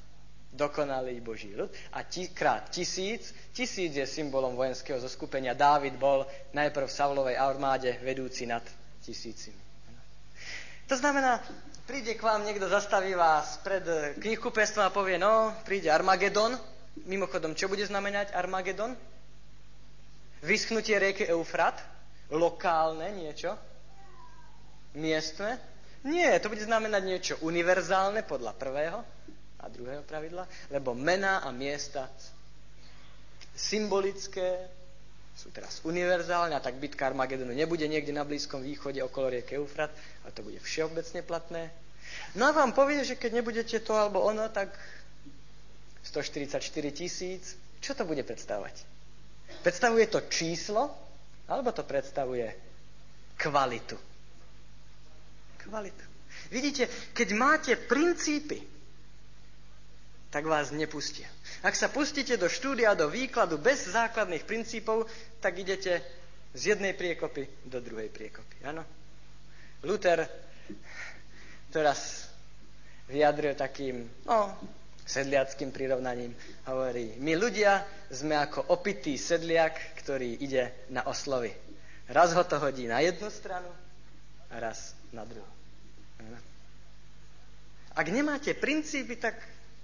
[0.53, 3.33] dokonalý Boží ľud a tí, krát tisíc.
[3.51, 5.57] Tisíc je symbolom vojenského zoskupenia.
[5.57, 8.61] Dávid bol najprv v Saulovej armáde vedúci nad
[9.01, 9.57] tisícimi.
[10.87, 11.41] To znamená,
[11.89, 16.53] príde k vám niekto, zastaví vás pred eh, knihkupectvom a povie, no, príde Armagedon.
[17.09, 18.93] Mimochodom, čo bude znamenať Armagedon?
[20.45, 21.81] Vyschnutie rieky Eufrat?
[22.29, 23.57] Lokálne niečo?
[24.93, 25.57] Miestne?
[26.03, 29.01] Nie, to bude znamenať niečo univerzálne podľa prvého
[29.63, 32.11] a druhého pravidla, lebo mená a miesta
[33.55, 34.67] symbolické
[35.33, 39.89] sú teraz univerzálne a tak bitka Armagedonu nebude niekde na Blízkom východe okolo rieky Eufrat,
[40.21, 41.73] ale to bude všeobecne platné.
[42.37, 44.69] No a vám povie, že keď nebudete to alebo ono, tak
[46.05, 46.59] 144
[46.93, 48.75] tisíc, čo to bude predstavovať?
[49.65, 50.91] Predstavuje to číslo,
[51.49, 52.47] alebo to predstavuje
[53.39, 53.97] kvalitu?
[55.65, 56.05] Kvalitu.
[56.51, 58.72] Vidíte, keď máte princípy,
[60.33, 61.29] tak vás nepustia.
[61.61, 65.05] Ak sa pustíte do štúdia, do výkladu bez základných princípov,
[65.37, 66.01] tak idete
[66.57, 68.65] z jednej priekopy do druhej priekopy.
[68.65, 68.81] Áno?
[69.85, 70.25] Luther
[71.69, 72.25] teraz
[73.05, 74.57] vyjadril takým, no,
[75.05, 76.33] sedliackým prirovnaním.
[76.65, 81.53] Hovorí, my ľudia sme ako opitý sedliak, ktorý ide na oslovy.
[82.09, 83.69] Raz ho to hodí na jednu stranu
[84.49, 85.45] a raz na druhú.
[87.93, 89.37] Ak nemáte princípy, tak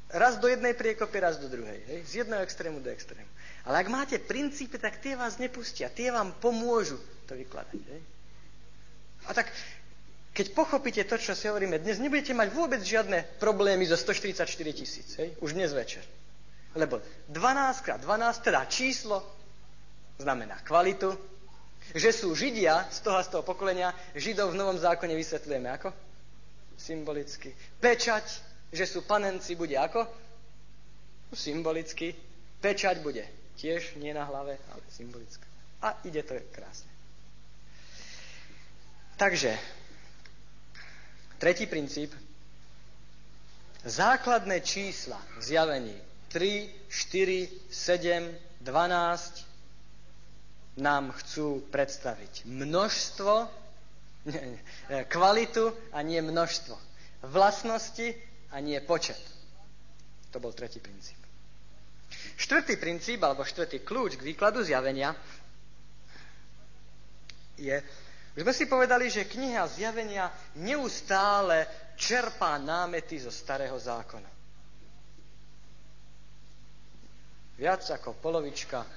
[0.09, 1.85] raz do jednej priekopy, raz do druhej.
[1.85, 1.99] Hej?
[2.05, 3.29] Z jedného extrému do extrému.
[3.65, 5.93] Ale ak máte princípy, tak tie vás nepustia.
[5.93, 6.97] Tie vám pomôžu
[7.29, 7.77] to vykladať.
[7.77, 8.01] Hej?
[9.29, 9.53] A tak,
[10.33, 15.13] keď pochopíte to, čo si hovoríme dnes, nebudete mať vôbec žiadne problémy zo 144 tisíc.
[15.43, 16.01] Už dnes večer.
[16.73, 19.21] Lebo 12 krát 12, teda číslo,
[20.17, 21.13] znamená kvalitu.
[21.89, 25.89] Že sú Židia z toho a z toho pokolenia, Židov v Novom zákone vysvetlujeme ako?
[26.77, 27.55] Symbolicky.
[27.81, 30.05] Pečať že sú panenci, bude ako?
[31.33, 32.13] Symbolicky.
[32.59, 35.43] Pečať bude tiež nie na hlave, ale symbolicky.
[35.83, 36.87] A ide to krásne.
[39.19, 39.51] Takže,
[41.39, 42.15] tretí princíp.
[43.83, 45.95] Základné čísla v zjavení
[46.31, 53.33] 3, 4, 7, 12 nám chcú predstaviť množstvo,
[55.15, 56.75] kvalitu a nie množstvo.
[57.27, 58.15] Vlastnosti
[58.51, 59.19] a nie počet.
[60.31, 61.17] To bol tretí princíp.
[62.39, 65.13] Štvrtý princíp, alebo štvrtý kľúč k výkladu zjavenia
[67.59, 67.75] je,
[68.33, 70.31] už sme si povedali, že kniha zjavenia
[70.63, 71.67] neustále
[71.99, 74.31] čerpá námety zo starého zákona.
[77.59, 78.87] Viac ako polovička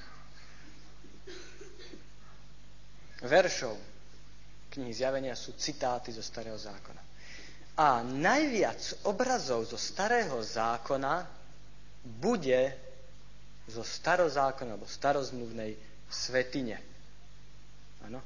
[3.27, 3.75] veršov
[4.71, 7.02] knihy zjavenia sú citáty zo starého zákona.
[7.83, 11.27] A najviac obrazov zo starého zákona
[12.07, 12.71] bude
[13.67, 15.75] zo starozákona alebo starozmluvnej
[16.07, 16.79] svetine.
[18.07, 18.23] Ano.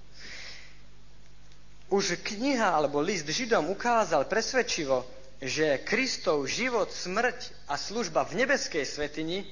[1.88, 5.08] Už kniha alebo list Židom ukázal presvedčivo,
[5.40, 9.48] že Kristov život, smrť a služba v nebeskej svetini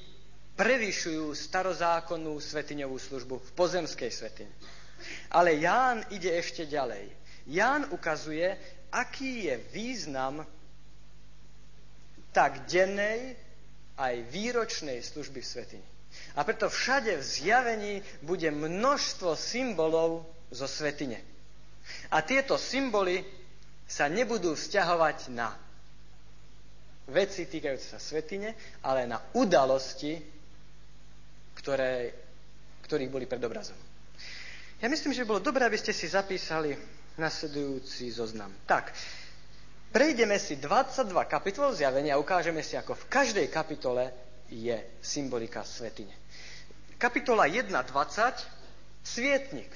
[0.61, 4.53] prevyšujú starozákonnú svetiňovú službu v pozemskej svetini.
[5.33, 7.09] Ale Ján ide ešte ďalej.
[7.49, 8.57] Ján ukazuje,
[8.95, 10.47] aký je význam
[12.31, 13.35] tak dennej
[13.99, 15.87] aj výročnej služby v svetini.
[16.39, 20.23] A preto všade v zjavení bude množstvo symbolov
[20.55, 21.19] zo svetine.
[22.11, 23.23] A tieto symboly
[23.85, 25.51] sa nebudú vzťahovať na
[27.11, 30.17] veci týkajúce sa svetine, ale na udalosti,
[31.59, 32.15] ktoré,
[32.87, 33.77] ktorých boli pred obrazom.
[34.81, 36.75] Ja myslím, že bolo dobré, aby ste si zapísali
[37.18, 38.50] nasledujúci zoznam.
[38.66, 38.90] Tak,
[39.94, 44.11] prejdeme si 22 kapitol zjavenia a ukážeme si, ako v každej kapitole
[44.50, 46.14] je symbolika svetine.
[46.98, 47.70] Kapitola 1.20,
[49.03, 49.70] svietnik.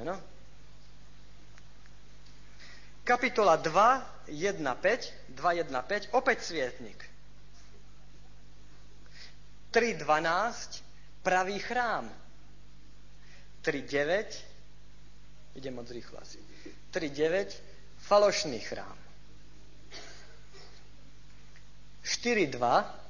[0.00, 0.18] Ano?
[3.04, 6.98] Kapitola 2, 1, 5, 2, 1, 5, opäť svietnik.
[9.70, 12.06] 3, 12, pravý chrám.
[13.62, 14.49] 3,
[15.54, 16.38] 9, idem od rýchlo asi.
[16.90, 17.62] 3, 9,
[18.06, 18.98] falošný chrám.
[22.02, 23.00] 4, 2,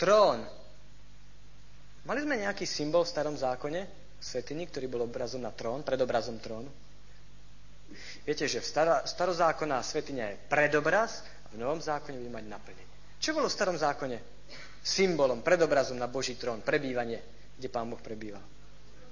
[0.00, 0.40] trón.
[2.02, 3.86] Mali sme nejaký symbol v starom zákone,
[4.18, 6.70] svetiny, ktorý bol obrazom na trón, pred obrazom trónu?
[8.24, 12.86] Viete, že v staro, starozákonná svetiňa je predobraz a v novom zákone bude mať naplnenie.
[13.20, 14.18] Čo bolo v starom zákone
[14.82, 17.20] symbolom, predobrazom na Boží trón, prebývanie,
[17.54, 18.42] kde Pán Boh prebýval?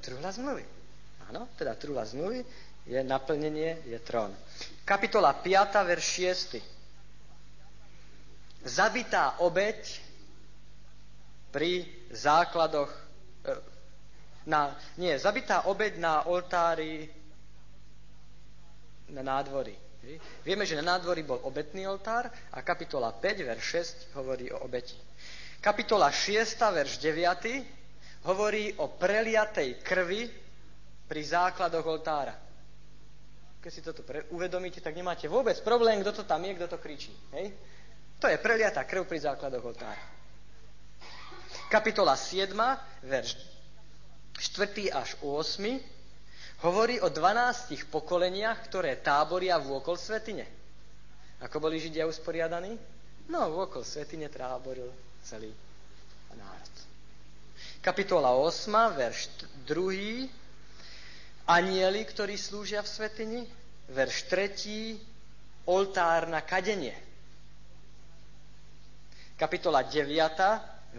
[0.01, 0.80] Truhla zmluvy.
[1.31, 2.43] Áno, teda truhla zmluvy
[2.91, 4.35] je naplnenie, je trón.
[4.83, 6.07] Kapitola 5, verš
[6.59, 8.67] 6.
[8.67, 9.79] Zabitá obeď
[11.55, 12.91] pri základoch,
[13.47, 13.55] e,
[14.51, 17.07] na, nie, zabitá obeď na oltári
[19.15, 19.79] na nádvorí.
[20.43, 23.67] Vieme, že na nádvorí bol obetný oltár a kapitola 5, verš
[24.11, 24.99] 6 hovorí o obeti.
[25.63, 30.50] Kapitola 6, verš 9 hovorí o preliatej krvi
[31.11, 32.39] pri základoch oltára.
[33.59, 36.79] Keď si toto pre- uvedomíte, tak nemáte vôbec problém, kto to tam je, kto to
[36.79, 37.11] kričí.
[37.35, 37.51] Hej?
[38.23, 39.99] To je preliatá krv pri základoch oltára.
[41.67, 42.55] Kapitola 7,
[43.03, 43.35] verš
[44.39, 45.99] 4 až 8
[46.61, 50.45] Hovorí o 12 pokoleniach, ktoré táboria vôkol svetine.
[51.41, 52.77] Ako boli Židia usporiadaní?
[53.33, 54.93] No, vôkol svetine táboril
[55.25, 55.49] celý
[56.37, 56.75] národ.
[57.81, 59.21] Kapitola 8, verš
[59.65, 60.40] 2.
[61.51, 63.41] Anieli, ktorí slúžia v svetini.
[63.91, 65.67] Verš 3.
[65.67, 66.95] Oltár na kadenie.
[69.35, 70.15] Kapitola 9,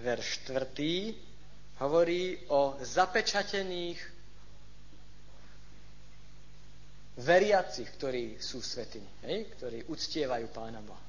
[0.04, 1.80] verš 4.
[1.80, 4.00] hovorí o zapečatených
[7.16, 9.48] veriacich, ktorí sú svetini, hej?
[9.56, 11.00] ktorí uctievajú Pána Boha.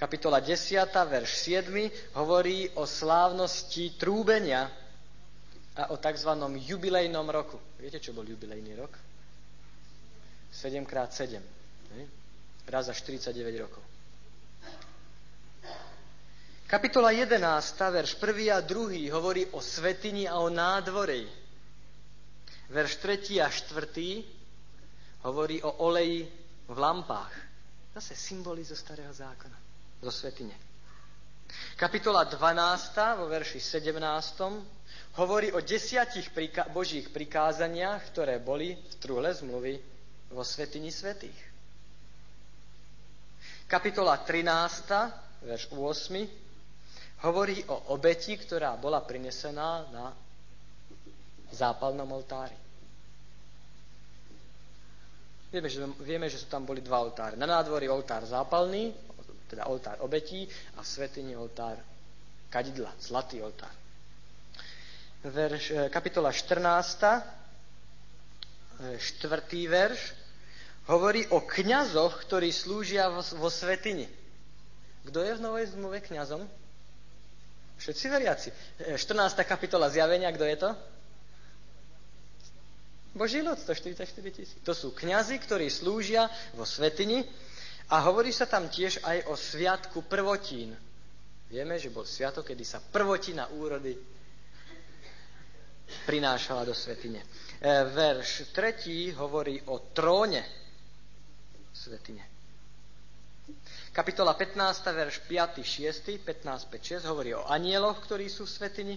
[0.00, 4.81] Kapitola 10, verš 7 hovorí o slávnosti trúbenia
[5.76, 6.30] a o tzv.
[6.56, 7.60] jubilejnom roku.
[7.80, 8.92] Viete, čo bol jubilejný rok?
[10.52, 11.40] 7x7.
[11.96, 12.04] Hej?
[12.68, 13.82] Raz za 49 rokov.
[16.72, 17.36] Kapitola 11,
[17.92, 21.28] verš 1 a 2 hovorí o svetini a o nádvorej.
[22.72, 26.24] Verš 3 a 4 hovorí o oleji
[26.68, 27.34] v lampách.
[27.92, 29.58] Zase symboly zo starého zákona,
[30.00, 30.56] zo svetine.
[31.76, 33.20] Kapitola 12.
[33.20, 34.81] vo verši 17.
[35.20, 39.76] hovorí o desiatich prika- božích prikázaniach, ktoré boli v trúhle zmluvy
[40.32, 41.36] vo svetini svetých.
[43.68, 45.44] Kapitola 13.
[45.44, 47.28] verš 8.
[47.28, 50.12] hovorí o obeti, ktorá bola prinesená na
[51.52, 52.56] zápalnom oltári.
[55.52, 57.36] Vieme že, vieme, že sú tam boli dva oltáre.
[57.36, 58.88] Na nádvorí oltár zápalný,
[59.52, 61.76] teda oltár obetí a v svetini oltár
[62.48, 63.81] kadidla, zlatý oltár.
[65.22, 67.22] Verš, e, kapitola 14, e,
[68.98, 70.18] štvrtý verš,
[70.90, 73.06] hovorí o kňazoch, ktorí slúžia
[73.38, 74.10] vo svetini.
[75.06, 76.42] Kto je v Novej zmluve kňazom?
[77.78, 78.48] Všetci veriaci.
[78.98, 78.98] 14.
[79.38, 80.70] E, kapitola zjavenia, kto je to?
[83.14, 84.02] Boží ľud, 144
[84.34, 84.58] tisíc.
[84.66, 86.26] To sú kňazi, ktorí slúžia
[86.58, 87.22] vo svetini
[87.94, 90.74] a hovorí sa tam tiež aj o sviatku prvotín.
[91.46, 93.94] Vieme, že bol sviatok, kedy sa prvotina úrody
[96.04, 97.22] prinášala do svetine.
[97.22, 97.26] E,
[97.90, 100.42] verš 3 hovorí o tróne
[101.72, 102.32] svetine.
[103.92, 108.96] Kapitola 15, verš 5, 6, 15, 5, 6 hovorí o anieloch, ktorí sú v svetini.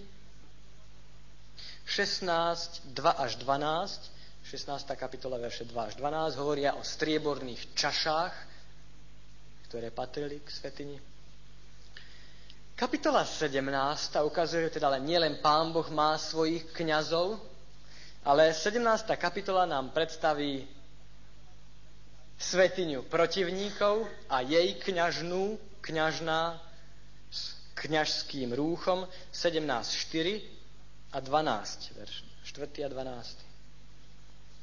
[1.85, 4.15] 16, 2 až 12,
[4.45, 4.95] 16.
[4.95, 8.33] kapitola, verše 2 až 12, hovoria o strieborných čašách,
[9.69, 11.14] ktoré patrili k svetini.
[12.75, 13.63] Kapitola 17
[14.27, 17.39] ukazuje teda len nielen Pán Boh má svojich kňazov,
[18.27, 18.83] ale 17.
[19.15, 20.67] kapitola nám predstaví
[22.35, 26.59] svetiňu protivníkov a jej kňažnú, kňažná
[27.31, 30.43] s kňažským rúchom 17.4
[31.15, 32.83] a 12, verš 4.
[32.83, 33.39] a 12.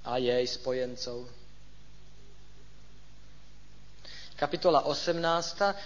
[0.05, 1.42] A jej spojencov.
[4.43, 5.23] Kapitola 18.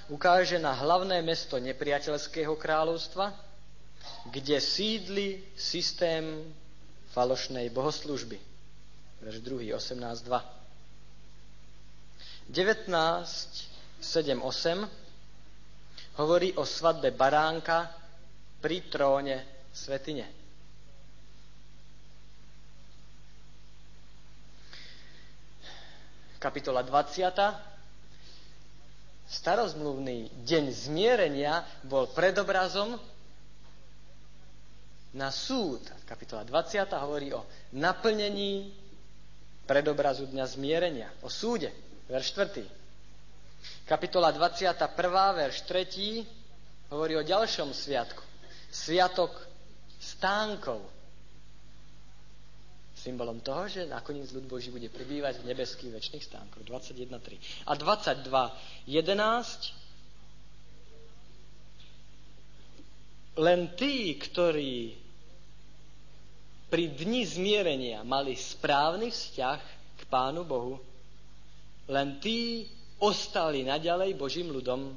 [0.09, 3.29] ukáže na hlavné mesto nepriateľského kráľovstva,
[4.33, 6.25] kde sídli systém
[7.13, 8.41] falošnej bohoslužby.
[9.21, 9.77] Verš 2.
[9.77, 10.41] 18.2.
[12.49, 12.89] 19,
[14.01, 14.89] 7, 8
[16.17, 17.93] hovorí o svadbe baránka
[18.65, 20.33] pri tróne svetine.
[26.41, 27.76] Kapitola 20.
[29.27, 32.95] Starozmluvný deň zmierenia bol predobrazom
[35.17, 35.83] na súd.
[36.07, 36.87] Kapitola 20.
[36.95, 37.43] hovorí o
[37.75, 38.71] naplnení
[39.67, 41.75] predobrazu dňa zmierenia, o súde
[42.07, 42.63] verš 4.
[43.87, 44.79] Kapitola 21,
[45.35, 48.23] verš 3 hovorí o ďalšom sviatku.
[48.71, 49.35] Sviatok
[49.99, 50.96] stánkov.
[53.07, 56.67] Symbolom toho, že nakoniec ľud Boží bude pribývať v nebeských väčšných stánkoch.
[56.67, 57.71] 21.3.
[57.71, 58.91] A 22.11
[63.37, 64.97] len tí, ktorí
[66.67, 69.61] pri dni zmierenia mali správny vzťah
[69.97, 70.83] k Pánu Bohu,
[71.87, 72.67] len tí
[72.99, 74.91] ostali naďalej Božím ľudom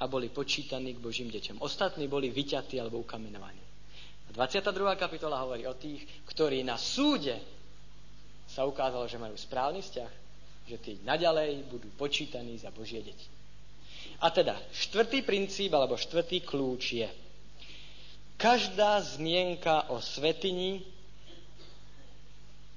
[0.00, 1.62] a boli počítaní k Božím deťom.
[1.62, 3.69] Ostatní boli vyťatí alebo ukamenovaní.
[4.30, 4.94] A 22.
[4.94, 7.34] kapitola hovorí o tých, ktorí na súde
[8.46, 10.12] sa ukázalo, že majú správny vzťah,
[10.70, 13.26] že tí naďalej budú počítaní za Božie deti.
[14.22, 17.10] A teda, štvrtý princíp alebo štvrtý kľúč je,
[18.38, 20.86] každá zmienka o svetini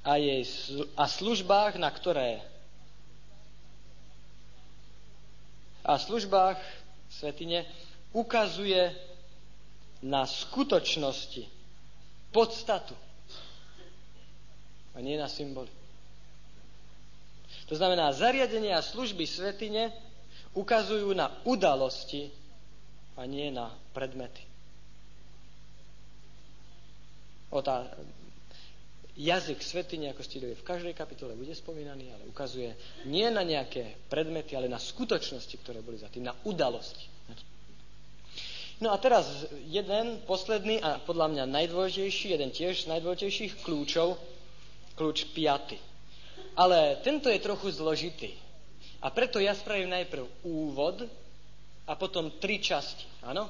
[0.02, 0.42] a, jej,
[0.98, 2.42] a službách, na ktoré
[5.86, 6.58] a službách
[7.14, 7.68] svetine
[8.16, 9.13] ukazuje
[10.04, 11.48] na skutočnosti,
[12.36, 12.96] podstatu
[14.94, 15.72] a nie na symboly.
[17.72, 19.96] To znamená, zariadenia a služby svetine
[20.54, 22.30] ukazujú na udalosti
[23.16, 24.44] a nie na predmety.
[27.54, 27.86] O tá,
[29.14, 32.74] jazyk svetiny, ako ste v každej kapitole bude spomínaný, ale ukazuje
[33.06, 37.13] nie na nejaké predmety, ale na skutočnosti, ktoré boli za tým, na udalosti.
[38.84, 44.20] No a teraz jeden posledný a podľa mňa najdôležitejší, jeden tiež z najdôležitejších kľúčov,
[45.00, 45.80] kľúč piaty.
[46.60, 48.36] Ale tento je trochu zložitý.
[49.00, 51.08] A preto ja spravím najprv úvod
[51.88, 53.08] a potom tri časti.
[53.24, 53.48] Áno?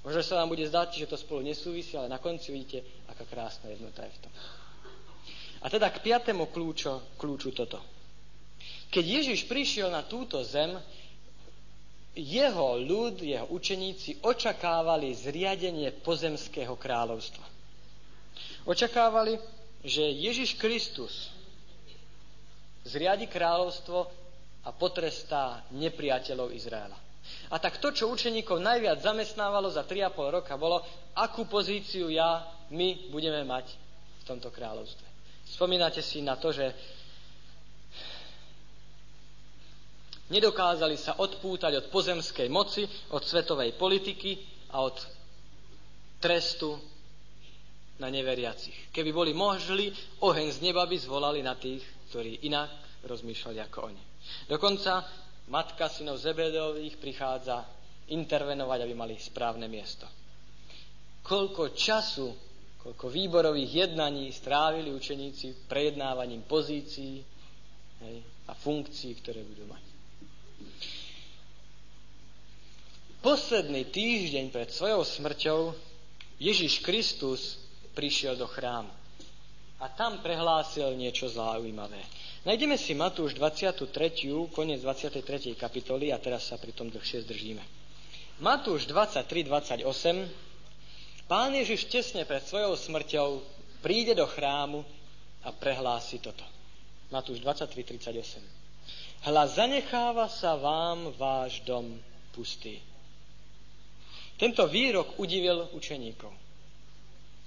[0.00, 2.80] Možno sa vám bude zdať, že to spolu nesúvisí, ale na konci vidíte,
[3.12, 4.32] aká krásna jednota je v tom.
[5.60, 7.76] A teda k piatému kľúču, kľúču toto.
[8.88, 10.80] Keď Ježiš prišiel na túto zem,
[12.14, 17.46] jeho ľud, jeho učeníci očakávali zriadenie pozemského kráľovstva.
[18.66, 19.38] Očakávali,
[19.86, 21.30] že Ježiš Kristus
[22.82, 23.98] zriadi kráľovstvo
[24.66, 26.98] a potrestá nepriateľov Izraela.
[27.50, 30.82] A tak to, čo učeníkov najviac zamestnávalo za 3,5 roka, bolo,
[31.14, 32.42] akú pozíciu ja,
[32.74, 33.70] my budeme mať
[34.20, 35.06] v tomto kráľovstve.
[35.46, 36.70] Spomínate si na to, že
[40.30, 44.38] nedokázali sa odpútať od pozemskej moci, od svetovej politiky
[44.72, 44.96] a od
[46.22, 46.78] trestu
[48.00, 48.94] na neveriacich.
[48.94, 49.92] Keby boli mohli,
[50.24, 54.02] oheň z neba by zvolali na tých, ktorí inak rozmýšľali ako oni.
[54.48, 55.04] Dokonca
[55.50, 57.66] matka synov Zebedových prichádza
[58.08, 60.08] intervenovať, aby mali správne miesto.
[61.20, 62.50] Koľko času
[62.80, 67.20] koľko výborových jednaní strávili učeníci prejednávaním pozícií
[68.00, 68.16] hej,
[68.48, 69.89] a funkcií, ktoré budú mať.
[73.20, 75.60] Posledný týždeň pred svojou smrťou
[76.40, 77.60] Ježiš Kristus
[77.92, 78.88] prišiel do chrámu
[79.80, 82.00] a tam prehlásil niečo zaujímavé.
[82.48, 83.92] Najdeme si Matúš 23.,
[84.52, 85.52] koniec 23.
[85.56, 87.60] kapitoly a teraz sa pri tom dlhšie zdržíme.
[88.40, 89.44] Matúš 23,
[89.84, 90.48] 28
[91.30, 93.28] Pán Ježiš tesne pred svojou smrťou
[93.86, 94.82] príde do chrámu
[95.46, 96.42] a prehlási toto.
[97.14, 98.59] Matúš 23.38.
[99.20, 102.00] Hla zanecháva sa vám váš dom
[102.32, 102.80] pustý.
[104.40, 106.32] Tento výrok udivil učeníkov.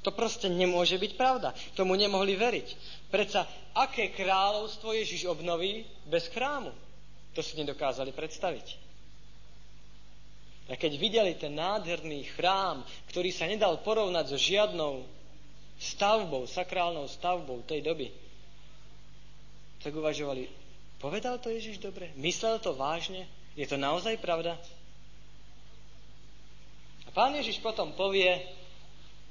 [0.06, 1.50] To proste nemôže byť pravda.
[1.74, 2.68] Tomu nemohli veriť.
[3.10, 6.70] Preca, aké kráľovstvo Ježiš obnoví bez chrámu?
[7.34, 8.68] To si nedokázali predstaviť.
[10.70, 15.02] A keď videli ten nádherný chrám, ktorý sa nedal porovnať so žiadnou
[15.82, 18.14] stavbou, sakrálnou stavbou tej doby,
[19.82, 20.63] tak uvažovali,
[21.04, 22.16] Povedal to Ježiš dobre?
[22.16, 23.28] Myslel to vážne?
[23.60, 24.56] Je to naozaj pravda?
[27.04, 28.32] A pán Ježiš potom povie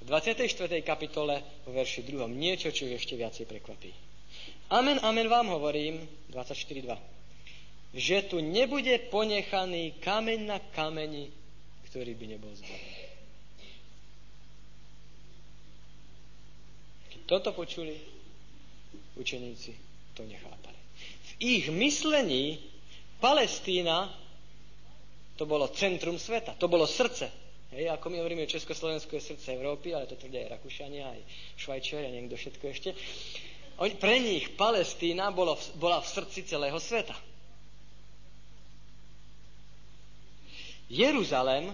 [0.04, 0.52] v 24.
[0.84, 2.28] kapitole vo verši 2.
[2.28, 3.88] niečo, čo ešte viacej prekvapí.
[4.68, 6.92] Amen, amen vám hovorím, 24.2,
[7.96, 11.32] že tu nebude ponechaný kameň na kameni,
[11.88, 13.00] ktorý by nebol zbavený.
[17.16, 17.96] Keď toto počuli,
[19.16, 19.72] učeníci
[20.12, 20.81] to nechápali.
[21.32, 22.60] V ich myslení
[23.22, 24.10] Palestína
[25.36, 27.30] to bolo centrum sveta, to bolo srdce.
[27.72, 31.20] Hej, ako my hovoríme, Československo je srdce Európy, ale to tvrdia aj Rakúšania, aj
[31.56, 32.90] Švajčiari a niekto všetko ešte.
[33.80, 37.16] Oni, pre nich Palestína bolo, bola v srdci celého sveta.
[40.92, 41.72] Jeruzalem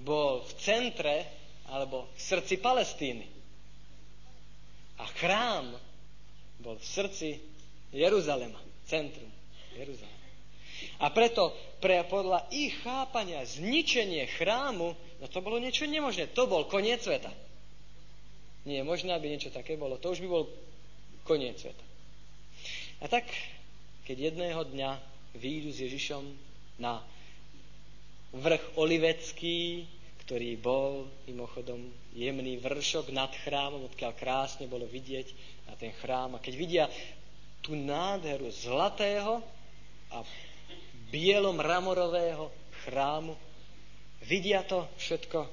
[0.00, 1.28] bol v centre
[1.68, 3.28] alebo v srdci Palestíny.
[4.96, 5.76] A chrám
[6.64, 7.36] bol v srdci
[7.92, 8.56] Jeruzalema,
[8.86, 9.28] centrum
[9.74, 10.16] Jeruzalema.
[11.00, 16.32] A preto pre, podľa ich chápania zničenie chrámu, no to bolo niečo nemožné.
[16.32, 17.28] To bol koniec sveta.
[18.64, 20.00] Nie je možné, aby niečo také bolo.
[20.00, 20.48] To už by bol
[21.28, 21.84] koniec sveta.
[23.00, 23.28] A tak,
[24.08, 24.90] keď jedného dňa
[25.36, 26.24] výjdu s Ježišom
[26.80, 27.04] na
[28.32, 29.84] vrch Olivecký,
[30.26, 31.78] ktorý bol mimochodom
[32.16, 35.28] jemný vršok nad chrámom, odkiaľ krásne bolo vidieť
[35.70, 36.34] na ten chrám.
[36.34, 36.84] A keď vidia
[37.66, 39.42] tú nádheru zlatého
[40.14, 40.22] a
[41.10, 42.54] bielom ramorového
[42.86, 43.34] chrámu.
[44.22, 45.50] Vidia to všetko.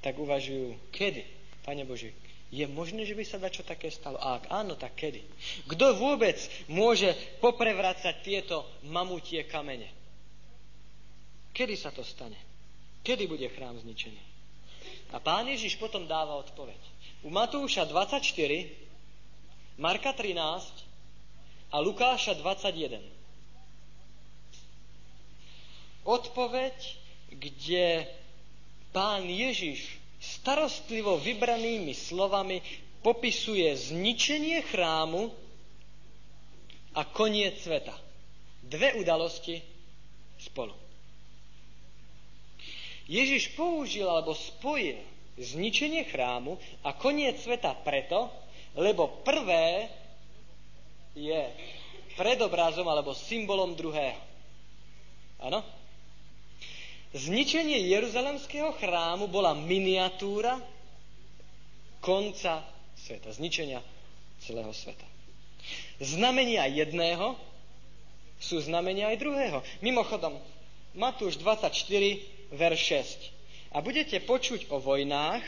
[0.00, 1.28] Tak uvažujú, kedy,
[1.60, 2.16] Pane Bože,
[2.48, 4.16] je možné, že by sa dačo také stalo?
[4.16, 5.20] A ak áno, tak kedy?
[5.68, 6.38] Kto vôbec
[6.70, 7.10] môže
[7.44, 9.92] poprevracať tieto mamutie kamene?
[11.52, 12.38] Kedy sa to stane?
[13.02, 14.22] Kedy bude chrám zničený?
[15.10, 16.95] A pán Ježiš potom dáva odpoveď.
[17.26, 18.22] U Matúša 24
[19.82, 20.38] Marka 13
[21.74, 23.02] a Lukáša 21.
[26.06, 26.76] Odpoveď,
[27.34, 28.06] kde
[28.94, 32.62] pán Ježiš starostlivo vybranými slovami
[33.02, 35.26] popisuje zničenie chrámu
[36.94, 37.98] a koniec sveta.
[38.62, 39.58] Dve udalosti
[40.46, 40.78] spolu.
[43.10, 48.32] Ježiš použil alebo spojil zničenie chrámu a koniec sveta preto,
[48.76, 49.88] lebo prvé
[51.16, 51.40] je
[52.16, 54.20] predobrazom alebo symbolom druhého.
[55.40, 55.60] Áno?
[57.16, 60.60] Zničenie Jeruzalemského chrámu bola miniatúra
[62.04, 62.64] konca
[62.96, 63.80] sveta, zničenia
[64.44, 65.04] celého sveta.
[66.00, 67.36] Znamenia jedného
[68.36, 69.58] sú znamenia aj druhého.
[69.80, 70.36] Mimochodom,
[70.92, 71.72] Matúš 24,
[72.52, 72.80] verš
[73.32, 73.35] 6.
[73.76, 75.44] A budete počuť o vojnách,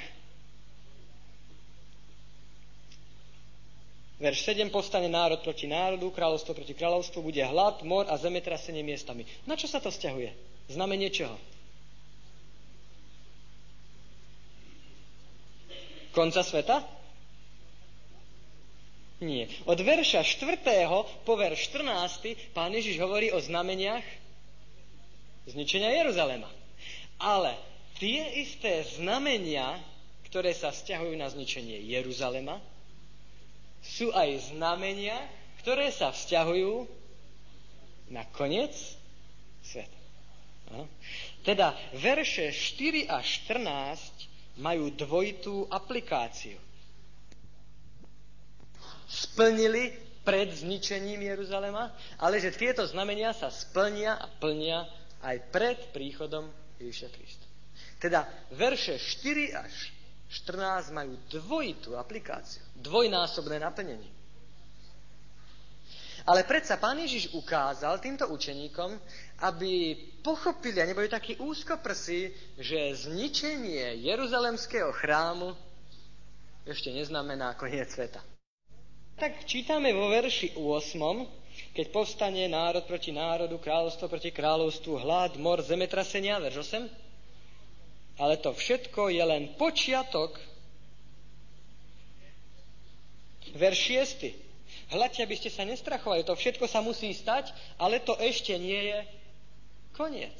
[4.18, 9.22] Verš 7, postane národ proti národu, kráľovstvo proti kráľovstvu, bude hlad, mor a zemetrasenie miestami.
[9.47, 10.35] Na čo sa to vzťahuje?
[10.74, 11.39] Znamenie čoho?
[16.11, 16.83] Konca sveta?
[19.22, 19.47] Nie.
[19.70, 20.66] Od verša 4.
[21.22, 22.59] po verš 14.
[22.59, 24.03] pán Ježiš hovorí o znameniach
[25.47, 26.51] zničenia Jeruzalema.
[27.22, 27.55] Ale
[27.99, 29.79] tie isté znamenia,
[30.31, 32.59] ktoré sa vzťahujú na zničenie Jeruzalema,
[33.83, 35.19] sú aj znamenia,
[35.63, 36.87] ktoré sa vzťahujú
[38.11, 38.75] na koniec
[39.63, 39.99] sveta.
[41.45, 46.61] Teda verše 4 a 14 majú dvojitú aplikáciu.
[49.09, 51.89] Splnili pred zničením Jeruzalema,
[52.21, 54.85] ale že tieto znamenia sa splnia a plnia
[55.25, 57.48] aj pred príchodom Ježiša Krista.
[57.99, 59.75] Teda verše 4 až
[60.31, 64.19] 14 majú dvojitú aplikáciu, dvojnásobné naplnenie.
[66.29, 69.01] Ale predsa pán Ježiš ukázal týmto učeníkom,
[69.49, 72.29] aby pochopili a neboli takí úzkoprsí,
[72.61, 75.57] že zničenie Jeruzalemského chrámu
[76.69, 78.21] ešte neznamená koniec sveta.
[79.17, 85.65] Tak čítame vo verši 8, keď povstane národ proti národu, kráľovstvo proti kráľovstvu, hlad, mor,
[85.65, 87.08] zemetrasenia, verš 8,
[88.19, 90.35] ale to všetko je len počiatok.
[93.55, 93.79] Verš
[94.29, 94.93] 6.
[94.93, 96.27] Hľadte, aby ste sa nestrachovali.
[96.27, 98.99] To všetko sa musí stať, ale to ešte nie je
[99.95, 100.37] koniec.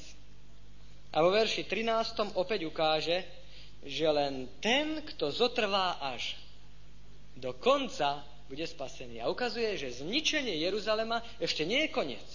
[1.09, 2.37] A vo verši 13.
[2.37, 3.25] opäť ukáže,
[3.81, 6.37] že len ten, kto zotrvá až
[7.39, 9.23] do konca, bude spasený.
[9.23, 12.27] A ukazuje, že zničenie Jeruzalema ešte nie je koniec.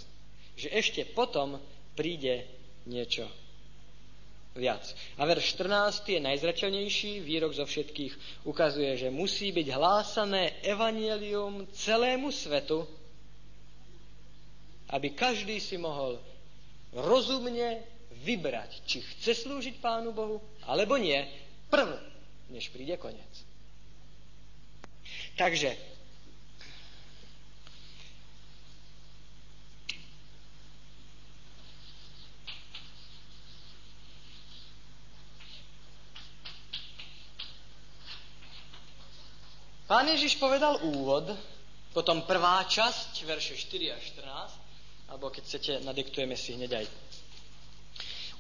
[0.55, 1.59] Že ešte potom
[1.99, 2.47] príde
[2.87, 3.27] niečo
[4.55, 4.87] viac.
[5.19, 12.31] A verš 14 je najzrateľnejší, výrok zo všetkých ukazuje, že musí byť hlásané evanielium celému
[12.31, 12.87] svetu,
[14.95, 16.23] aby každý si mohol
[16.95, 17.83] rozumne
[18.23, 20.39] vybrať, či chce slúžiť Pánu Bohu,
[20.71, 21.19] alebo nie,
[21.67, 21.99] prv,
[22.55, 23.35] než príde koniec.
[25.35, 25.75] Takže
[39.85, 41.29] Pán Ježiš povedal úvod,
[41.93, 46.87] potom prvá časť, verše 4 a 14, alebo keď chcete, nadiktujeme si hneď aj.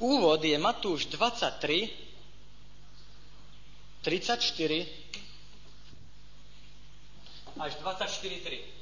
[0.00, 1.92] Úvod je Matúš 23,
[4.00, 4.40] 34
[7.60, 8.74] až 24.3.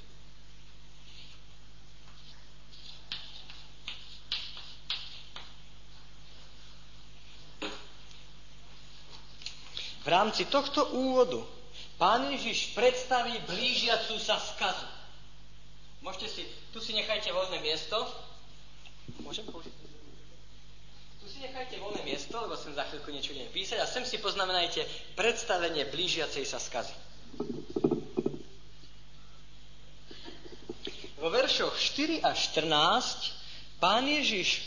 [10.03, 11.62] V rámci tohto úvodu
[12.01, 14.89] Pán Ježiš predstaví blížiacu sa skazu.
[16.03, 16.43] Môžete si,
[16.75, 17.95] tu si nechajte voľné miesto.
[19.23, 19.71] Môžem použiť?
[21.23, 24.19] Tu si nechajte voľné miesto, lebo sem za chvíľku niečo idem písať a sem si
[24.19, 24.83] poznamenajte
[25.15, 26.95] predstavenie blížiacej sa skazy.
[31.23, 34.67] Vo veršoch 4 a 14 pán Ježiš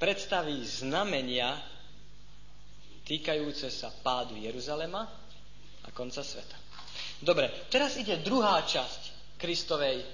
[0.00, 1.60] predstaví znamenia
[3.04, 5.19] týkajúce sa pádu Jeruzalema,
[5.84, 6.56] a konca sveta.
[7.20, 10.04] Dobre, teraz ide druhá časť Kristovej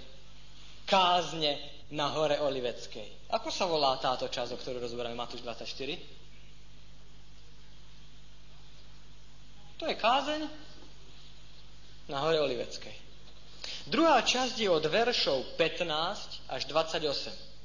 [0.87, 1.59] kázne
[1.95, 3.31] na hore Oliveckej.
[3.31, 6.27] Ako sa volá táto časť, o ktorú rozberáme Matúš 24?
[9.77, 10.43] To je kázeň
[12.11, 12.95] na hore Oliveckej.
[13.87, 17.56] Druhá časť je od veršov 15 až 28.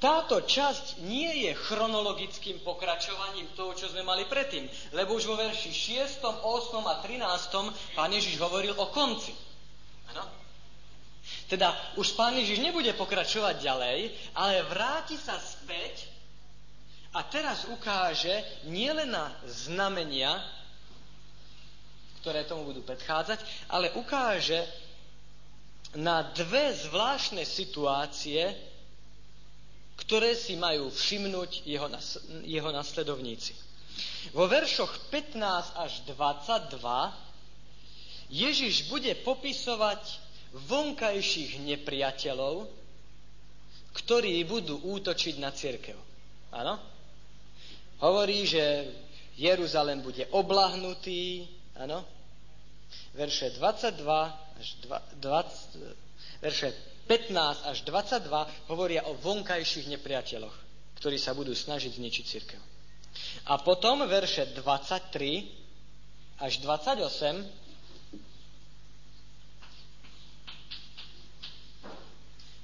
[0.00, 4.64] Táto časť nie je chronologickým pokračovaním toho, čo sme mali predtým,
[4.96, 6.40] lebo už vo verši 6., 8.
[6.88, 7.92] a 13.
[7.92, 9.36] pán Ježiš hovoril o konci.
[10.16, 10.24] Ano?
[11.52, 13.98] Teda už pán Ježiš nebude pokračovať ďalej,
[14.40, 16.08] ale vráti sa späť
[17.12, 20.40] a teraz ukáže nielen na znamenia,
[22.24, 24.64] ktoré tomu budú predchádzať, ale ukáže
[25.98, 28.69] na dve zvláštne situácie,
[30.00, 31.88] ktoré si majú všimnúť jeho,
[32.44, 33.52] jeho nasledovníci.
[34.32, 36.80] Vo veršoch 15 až 22
[38.30, 40.00] Ježiš bude popisovať
[40.70, 42.66] vonkajších nepriateľov,
[43.90, 45.98] ktorí budú útočiť na církev.
[46.54, 46.78] Áno?
[48.00, 48.86] Hovorí, že
[49.34, 51.46] Jeruzalem bude oblahnutý,
[51.76, 52.06] áno?
[53.14, 54.02] Verše 22
[54.58, 54.68] až
[55.18, 56.68] 20, verše
[57.10, 60.54] 15 až 22 hovoria o vonkajších nepriateľoch,
[61.02, 62.62] ktorí sa budú snažiť zničiť církev.
[63.50, 67.50] A potom verše 23 až 28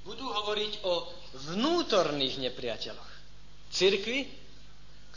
[0.07, 1.11] budú hovoriť o
[1.51, 3.11] vnútorných nepriateľoch.
[3.75, 4.31] Cirkvi,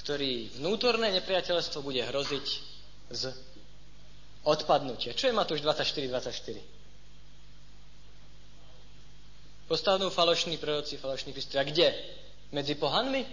[0.01, 2.45] ktorý vnútorné nepriateľstvo bude hroziť
[3.13, 3.29] z
[4.41, 5.13] odpadnutia.
[5.13, 6.78] Čo je Matúš 24.24?
[9.69, 9.69] 24?
[9.69, 11.57] Postavnú falošní proroci, falošní Kristi.
[11.57, 11.93] A kde?
[12.51, 13.25] Medzi pohanmi?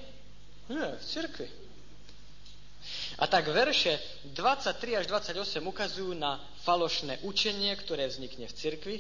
[0.69, 1.49] Nie, v cirkvi.
[3.19, 3.99] A tak verše
[4.37, 8.97] 23 až 28 ukazujú na falošné učenie, ktoré vznikne v cirkvi.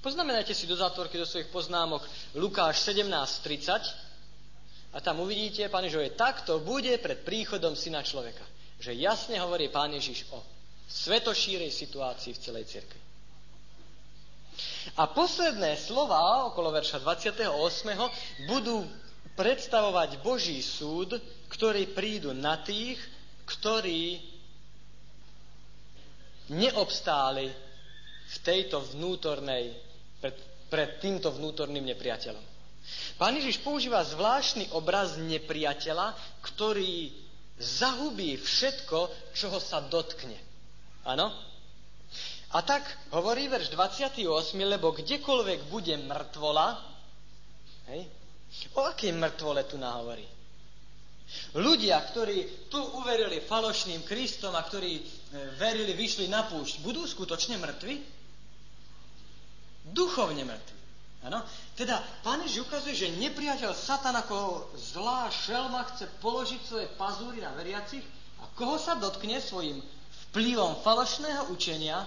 [0.00, 2.02] Poznamenajte si do zátvorky do svojich poznámok
[2.34, 3.92] Lukáš 17.30
[4.92, 8.42] a tam uvidíte, pán Ježiš, že takto bude pred príchodom syna človeka.
[8.80, 10.42] Že jasne hovorí pán Ježiš o
[10.88, 13.01] svetošírej situácii v celej cirkvi.
[14.98, 17.48] A posledné slova okolo verša 28.
[18.46, 18.84] budú
[19.32, 21.16] predstavovať Boží súd,
[21.48, 23.00] ktorý prídu na tých,
[23.48, 24.20] ktorí
[26.52, 27.48] neobstáli
[28.32, 29.72] v tejto vnútornej,
[30.20, 30.36] pred,
[30.68, 32.44] pred týmto vnútorným nepriateľom.
[33.16, 37.14] Pán Ježiš používa zvláštny obraz nepriateľa, ktorý
[37.62, 40.34] zahubí všetko, čoho sa dotkne.
[41.06, 41.30] Áno?
[42.52, 42.84] A tak
[43.16, 44.28] hovorí verš 28,
[44.60, 46.76] lebo kdekoľvek bude mŕtvola,
[47.88, 48.04] hej,
[48.76, 50.28] o akej mŕtvole tu nahovorí?
[51.56, 55.02] Ľudia, ktorí tu uverili falošným Kristom a ktorí e,
[55.56, 57.96] verili, vyšli na púšť, budú skutočne mŕtvi?
[59.96, 60.78] Duchovne mŕtvi.
[61.22, 61.40] Ano?
[61.72, 67.54] Teda Pán Ježiš ukazuje, že nepriateľ Satan ako zlá šelma chce položiť svoje pazúry na
[67.56, 68.02] veriacich
[68.42, 69.80] a koho sa dotkne svojim
[70.28, 72.02] vplyvom falošného učenia,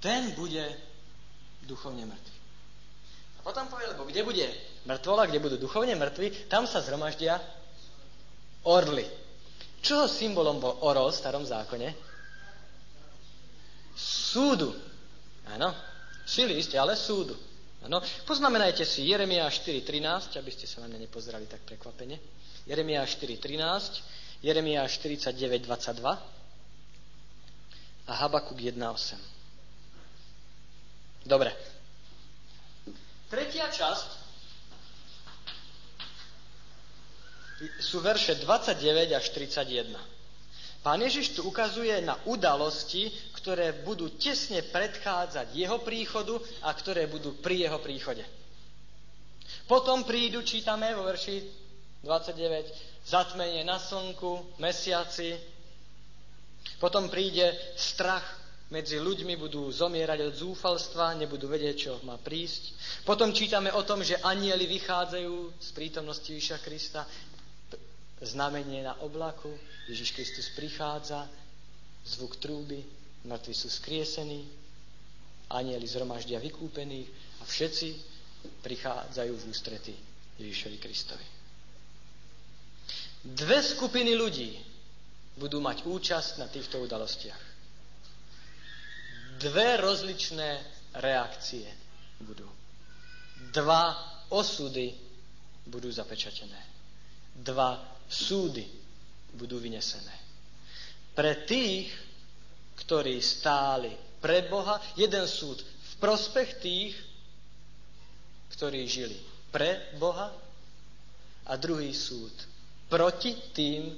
[0.00, 0.64] ten bude
[1.68, 2.38] duchovne mŕtvy.
[3.40, 4.46] A potom povie, lebo kde bude
[4.84, 7.40] mŕtvola, kde budú duchovne mŕtvi, tam sa zhromaždia
[8.68, 9.08] orly.
[9.80, 11.88] Čoho symbolom bol orol v starom zákone?
[13.96, 14.76] Súdu.
[15.48, 15.72] Áno,
[16.28, 17.32] sily isté, ale súdu.
[17.80, 22.20] Áno, poznamenajte si Jeremia 4.13, aby ste sa na mňa nepozerali tak prekvapene.
[22.68, 26.04] Jeremia 4.13, Jeremia 49.22
[28.04, 29.39] a Habakuk 1.8.
[31.24, 31.52] Dobre.
[33.30, 34.08] Tretia časť
[37.84, 39.92] sú verše 29 až 31.
[40.80, 47.36] Pán Ježiš tu ukazuje na udalosti, ktoré budú tesne predchádzať jeho príchodu a ktoré budú
[47.36, 48.24] pri jeho príchode.
[49.68, 51.44] Potom prídu, čítame vo verši
[52.00, 55.36] 29, zatmenie na slnku, mesiaci,
[56.80, 58.39] potom príde strach
[58.70, 62.74] medzi ľuďmi, budú zomierať od zúfalstva, nebudú vedieť, čo má prísť.
[63.02, 67.02] Potom čítame o tom, že anieli vychádzajú z prítomnosti Ježiša Krista,
[68.22, 69.50] znamenie na oblaku,
[69.90, 71.26] Ježiš Kristus prichádza,
[72.06, 72.78] zvuk trúby,
[73.26, 74.46] mŕtvi sú skriesení,
[75.50, 77.08] anieli zhromaždia vykúpených
[77.42, 77.88] a všetci
[78.62, 79.94] prichádzajú v ústrety
[80.38, 81.26] Ježišovi Kristovi.
[83.20, 84.56] Dve skupiny ľudí
[85.36, 87.49] budú mať účasť na týchto udalostiach.
[89.40, 90.60] Dve rozličné
[91.00, 91.64] reakcie
[92.20, 92.44] budú.
[93.56, 93.96] Dva
[94.28, 94.92] osudy
[95.64, 96.60] budú zapečatené.
[97.40, 98.68] Dva súdy
[99.32, 100.12] budú vynesené.
[101.16, 101.88] Pre tých,
[102.84, 106.92] ktorí stáli pre Boha, jeden súd v prospech tých,
[108.52, 109.16] ktorí žili
[109.48, 110.28] pre Boha
[111.48, 112.32] a druhý súd
[112.92, 113.88] proti tým,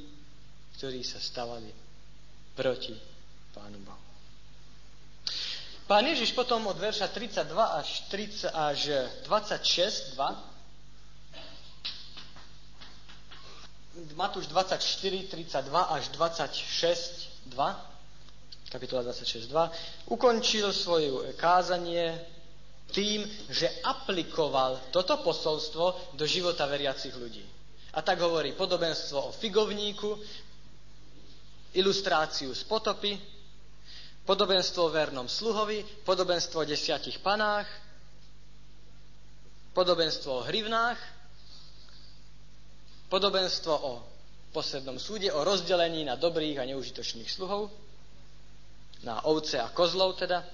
[0.79, 1.73] ktorí sa stavali
[2.55, 2.95] proti
[3.51, 4.12] Pánu Bohu.
[5.87, 8.79] Pán Ježiš potom od verša 32 až, 30, až
[9.27, 10.53] 26, 2,
[14.17, 17.93] Matúš 24, 32 až 26, 2,
[18.73, 19.71] kapitola 26, 2,
[20.09, 22.17] ukončil svoje kázanie
[22.89, 27.45] tým, že aplikoval toto posolstvo do života veriacich ľudí.
[27.93, 30.17] A tak hovorí podobenstvo o figovníku,
[31.77, 33.13] ilustráciu z potopy,
[34.23, 37.67] podobenstvo o vernom sluhovi, podobenstvo o desiatich panách,
[39.75, 40.99] podobenstvo o hrivnách,
[43.09, 43.93] podobenstvo o
[44.53, 47.73] poslednom súde, o rozdelení na dobrých a neužitočných sluhov,
[49.03, 50.45] na ovce a kozlov teda.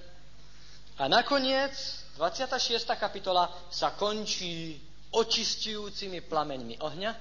[0.99, 1.75] A nakoniec
[2.17, 2.83] 26.
[2.99, 4.75] kapitola sa končí
[5.15, 7.11] očistujúcimi plameňmi ohňa.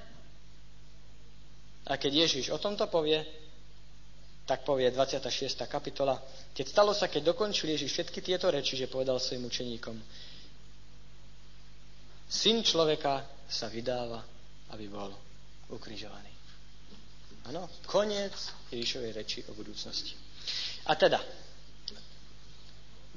[1.89, 3.23] A keď Ježiš o tomto povie,
[4.49, 5.69] tak povie 26.
[5.69, 6.17] kapitola.
[6.57, 9.93] Keď stalo sa, keď dokončil Ježiš všetky tieto reči, že povedal svojim učeníkom,
[12.33, 14.25] syn človeka sa vydáva,
[14.73, 15.13] aby bol
[15.69, 16.33] ukrižovaný.
[17.53, 18.33] Áno, koniec
[18.73, 20.17] Ježišovej reči o budúcnosti.
[20.89, 21.21] A teda,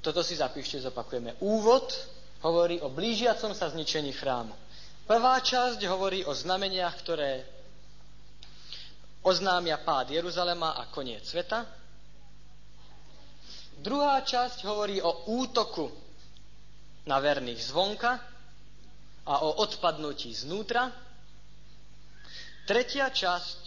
[0.03, 1.39] toto si zapíšte, zopakujeme.
[1.39, 1.95] Úvod
[2.43, 4.51] hovorí o blížiacom sa zničení chrámu.
[5.07, 7.61] Prvá časť hovorí o znameniach, ktoré
[9.22, 11.65] oznámia pád Jeruzalema a koniec sveta.
[13.82, 15.89] Druhá časť hovorí o útoku
[17.09, 18.11] na verných zvonka
[19.26, 20.89] a o odpadnutí znútra.
[22.65, 23.59] Tretia časť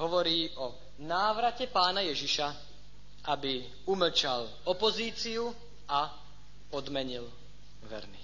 [0.00, 2.48] hovorí o návrate pána Ježiša,
[3.32, 5.48] aby umlčal opozíciu
[5.88, 6.12] a
[6.72, 7.24] odmenil
[7.88, 8.21] verných.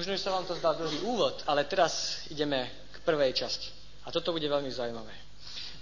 [0.00, 3.68] Možno, že sa vám to zdá dlhý úvod, ale teraz ideme k prvej časti.
[4.08, 5.12] A toto bude veľmi zaujímavé.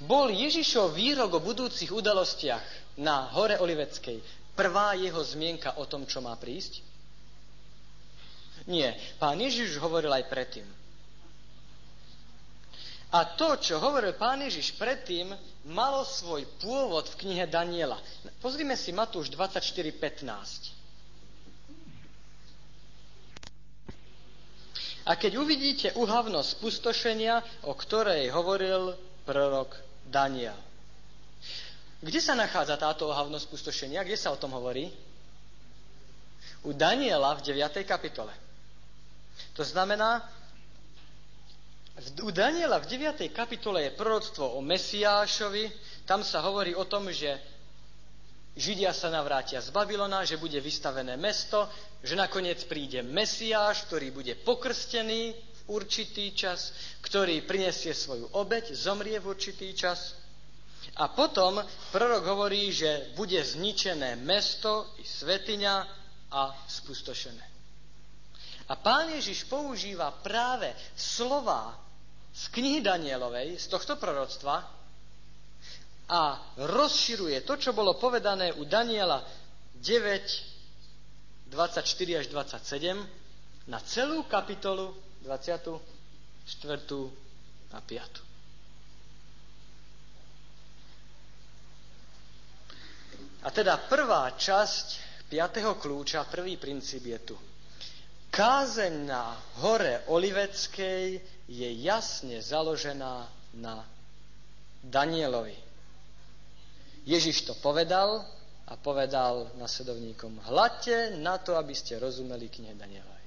[0.02, 4.18] Bol Ježišov výrok o budúcich udalostiach na hore Oliveckej
[4.58, 6.82] prvá jeho zmienka o tom, čo má prísť?
[8.66, 8.98] Nie.
[9.22, 10.66] Pán Ježiš hovoril aj predtým.
[13.14, 15.30] A to, čo hovoril pán Ježiš predtým,
[15.70, 18.02] malo svoj pôvod v knihe Daniela.
[18.42, 20.77] Pozrime si Matúš 24.15.
[25.08, 28.92] A keď uvidíte uhavnosť pustošenia, o ktorej hovoril
[29.24, 29.72] prorok
[30.04, 30.56] Daniel.
[32.04, 34.04] Kde sa nachádza táto ohavnosť pustošenia?
[34.04, 34.92] Kde sa o tom hovorí?
[36.68, 37.88] U Daniela v 9.
[37.88, 38.30] kapitole.
[39.56, 40.22] To znamená,
[42.22, 43.32] u Daniela v 9.
[43.34, 45.72] kapitole je proroctvo o Mesiášovi.
[46.06, 47.34] Tam sa hovorí o tom, že
[48.58, 51.70] Židia sa navrátia z Babylona, že bude vystavené mesto,
[52.02, 59.22] že nakoniec príde Mesiáš, ktorý bude pokrstený v určitý čas, ktorý prinesie svoju obeď, zomrie
[59.22, 60.18] v určitý čas
[60.96, 61.60] A potom
[61.92, 65.74] prorok hovorí, že bude zničené mesto i svetiňa
[66.32, 67.44] a spustošené.
[68.68, 71.76] A pán Ježiš používa práve slova
[72.32, 74.77] z knihy Danielovej, z tohto proroctva
[76.08, 79.20] a rozširuje to, čo bolo povedané u Daniela
[79.76, 81.84] 9, 24
[82.16, 82.96] až 27
[83.68, 85.76] na celú kapitolu 24
[87.72, 88.28] a 5.
[93.38, 94.86] A teda prvá časť
[95.28, 97.36] piatého kľúča, prvý princíp je tu.
[98.28, 103.84] Kázeň na hore Oliveckej je jasne založená na
[104.84, 105.67] Danielovi.
[107.08, 108.20] Ježiš to povedal
[108.68, 113.24] a povedal nasledovníkom, hľadte na to, aby ste rozumeli knihe Danielovej.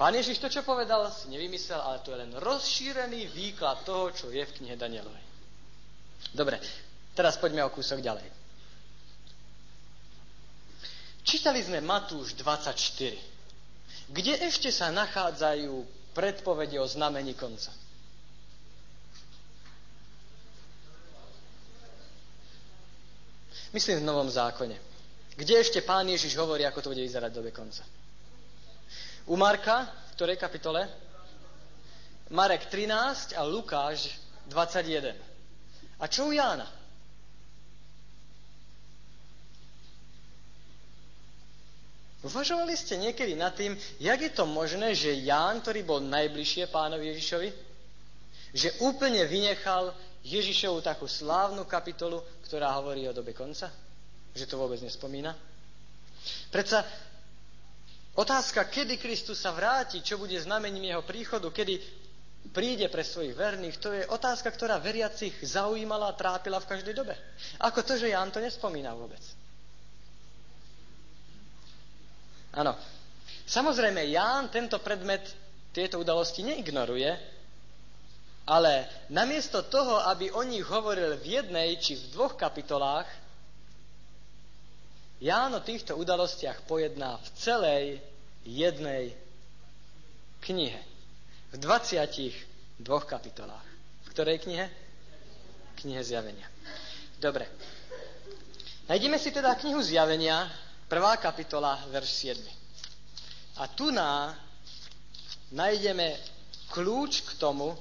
[0.00, 4.32] Pán Ježiš to, čo povedal, si nevymyslel, ale to je len rozšírený výklad toho, čo
[4.32, 5.24] je v knihe Danielovej.
[6.32, 6.56] Dobre,
[7.12, 8.24] teraz poďme o kúsok ďalej.
[11.28, 14.08] Čítali sme Matúš 24.
[14.08, 15.84] Kde ešte sa nachádzajú
[16.16, 17.68] predpovede o znamení konca?
[23.72, 24.76] Myslím v Novom zákone.
[25.38, 27.84] Kde ešte pán Ježiš hovorí, ako to bude vyzerať dobe konca?
[29.28, 30.88] U Marka, v ktorej kapitole?
[32.32, 34.16] Marek 13 a Lukáš
[34.48, 35.12] 21.
[36.00, 36.66] A čo u Jána?
[42.26, 47.14] Uvažovali ste niekedy nad tým, jak je to možné, že Ján, ktorý bol najbližšie pánovi
[47.14, 47.48] Ježišovi,
[48.58, 49.94] že úplne vynechal
[50.26, 53.68] Ježišovu takú slávnu kapitolu, ktorá hovorí o dobe konca?
[54.32, 55.36] Že to vôbec nespomína?
[56.48, 56.80] Predsa
[58.16, 61.76] otázka, kedy Kristus sa vráti, čo bude znamením jeho príchodu, kedy
[62.48, 67.12] príde pre svojich verných, to je otázka, ktorá veriacich zaujímala a trápila v každej dobe.
[67.60, 69.20] Ako to, že Ján to nespomína vôbec.
[72.56, 72.72] Áno.
[73.44, 75.24] Samozrejme, Ján tento predmet,
[75.76, 77.37] tieto udalosti neignoruje,
[78.48, 83.28] ale namiesto toho, aby o nich hovoril v jednej či v dvoch kapitolách,
[85.18, 87.84] Ján o týchto udalostiach pojedná v celej
[88.46, 89.10] jednej
[90.46, 90.78] knihe.
[91.50, 92.38] V 22
[93.02, 93.66] kapitolách.
[94.06, 94.70] V ktorej knihe?
[95.82, 96.46] Knihe Zjavenia.
[97.18, 97.50] Dobre.
[98.86, 100.46] Najdeme si teda knihu Zjavenia,
[100.88, 102.40] Prvá kapitola, verš 7.
[103.60, 104.32] A tu na
[105.52, 106.16] nájdeme
[106.72, 107.76] kľúč k tomu,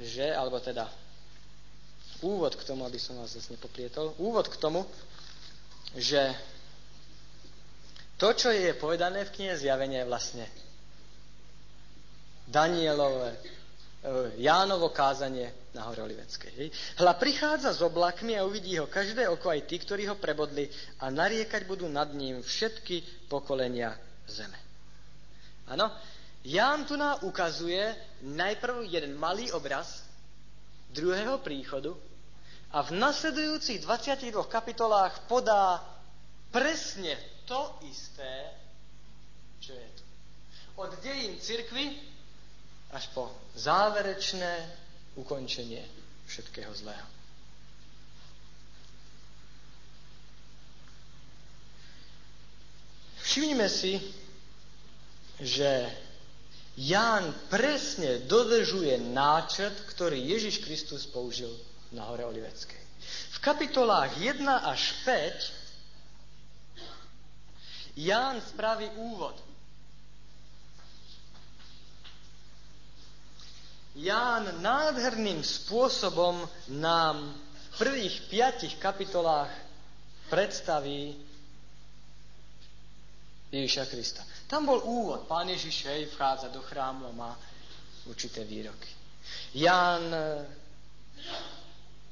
[0.00, 0.90] že, alebo teda
[2.22, 4.82] úvod k tomu, aby som vás zase nepoplietol, úvod k tomu,
[5.94, 6.34] že
[8.16, 10.44] to, čo je povedané v knihe Zjavenia, je vlastne
[12.46, 13.34] Danielové,
[14.04, 16.68] E, Jánovo kázanie na hore Oliveckej.
[17.00, 20.68] Hla prichádza s oblakmi a uvidí ho každé oko, aj tí, ktorí ho prebodli
[21.00, 23.96] a nariekať budú nad ním všetky pokolenia
[24.28, 24.60] zeme.
[25.72, 25.88] Áno,
[26.44, 30.04] Ján tu nám ukazuje najprv jeden malý obraz
[30.92, 31.96] druhého príchodu
[32.68, 35.80] a v nasledujúcich 22 kapitolách podá
[36.52, 37.16] presne
[37.48, 38.52] to isté,
[39.56, 40.04] čo je tu.
[40.76, 41.96] Od dejín cirkvy
[42.92, 44.68] až po záverečné
[45.16, 45.80] ukončenie
[46.28, 47.08] všetkého zlého.
[53.24, 53.96] Všimnime si,
[55.40, 56.03] že
[56.74, 61.54] Ján presne dodržuje náčrt, ktorý Ježiš Kristus použil
[61.94, 62.82] na hore Oliveckej.
[63.34, 65.64] V kapitolách 1 až 5
[67.94, 69.38] Ján spraví úvod
[73.94, 76.42] Ján nádherným spôsobom
[76.74, 79.54] nám v prvých piatich kapitolách
[80.26, 81.14] predstaví
[83.54, 84.26] Ježiša Krista.
[84.46, 85.24] Tam bol úvod.
[85.24, 87.32] Pán Ježiš hej, vchádza do chrámu a má
[88.04, 88.88] určité výroky.
[89.56, 90.20] Ján e,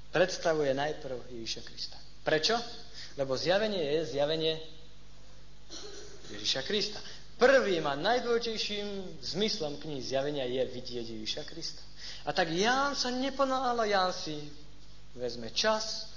[0.09, 1.99] predstavuje najprv Ježiša Krista.
[2.25, 2.57] Prečo?
[3.21, 4.57] Lebo zjavenie je zjavenie
[6.33, 7.01] Ježiša Krista.
[7.37, 11.83] Prvým a najdôležitejším zmyslom knihy zjavenia je vidieť Ježiša Krista.
[12.25, 14.39] A tak Ján sa neponála, Ján si
[15.13, 16.09] vezme čas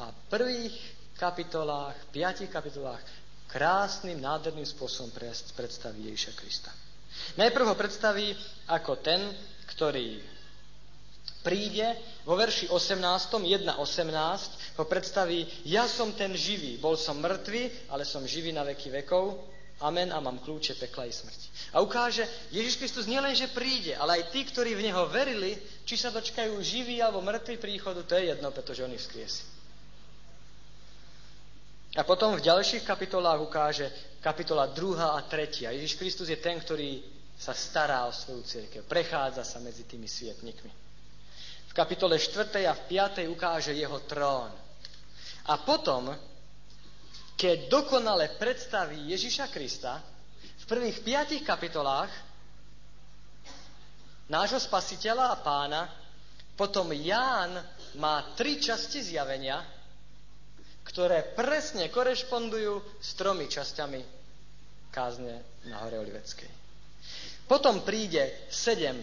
[0.00, 0.76] a v prvých
[1.20, 3.02] kapitolách, piatich kapitolách
[3.50, 5.10] krásnym, nádherným spôsobom
[5.54, 6.70] predstaví Ježiša Krista.
[7.36, 8.32] Najprv ho predstaví
[8.70, 9.20] ako ten,
[9.74, 10.22] ktorý
[11.42, 18.06] príde vo verši 18, 1.18, ho predstaví, ja som ten živý, bol som mŕtvy, ale
[18.06, 21.72] som živý na veky vekov, Amen a mám kľúče pekla i smrti.
[21.72, 25.56] A ukáže, Ježiš Kristus nielen, že príde, ale aj tí, ktorí v Neho verili,
[25.88, 29.59] či sa dočkajú živí alebo mŕtvi príchodu, to je jedno, pretože On ich vzkriesi.
[31.98, 33.90] A potom v ďalších kapitolách ukáže
[34.22, 35.74] kapitola 2 a 3.
[35.74, 37.02] Ježiš Kristus je ten, ktorý
[37.34, 38.86] sa stará o svoju církev.
[38.86, 40.70] Prechádza sa medzi tými svietnikmi.
[41.66, 42.46] V kapitole 4.
[42.66, 43.26] a v 5.
[43.26, 44.54] ukáže jeho trón.
[45.50, 46.14] A potom
[47.40, 49.96] keď dokonale predstaví Ježiša Krista
[50.60, 52.12] v prvých piatich kapitolách
[54.28, 55.88] nášho spasiteľa a pána,
[56.52, 57.56] potom Ján
[57.96, 59.64] má tri časti zjavenia,
[60.90, 64.02] ktoré presne korešpondujú s tromi časťami
[64.90, 66.50] kázne na hore Oliveckej.
[67.46, 68.98] Potom príde sedem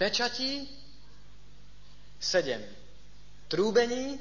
[0.00, 0.64] pečatí,
[2.16, 2.64] sedem
[3.52, 4.16] trúbení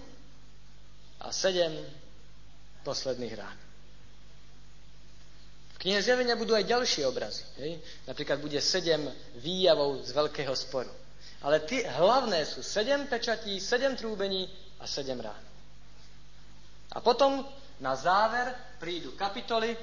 [1.24, 1.72] a sedem
[2.84, 3.58] posledných rán.
[5.74, 7.44] V knihe zjavenia budú aj ďalšie obrazy.
[7.60, 7.80] Hej?
[8.04, 9.08] Napríklad bude sedem
[9.40, 10.92] výjavov z veľkého sporu.
[11.44, 14.48] Ale tie hlavné sú sedem pečatí, sedem trúbení
[14.80, 15.53] a sedem rán.
[16.94, 17.42] A potom
[17.82, 19.74] na záver prídu kapitoly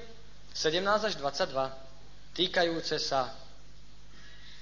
[0.55, 1.55] 17 až 22,
[2.35, 3.35] týkajúce sa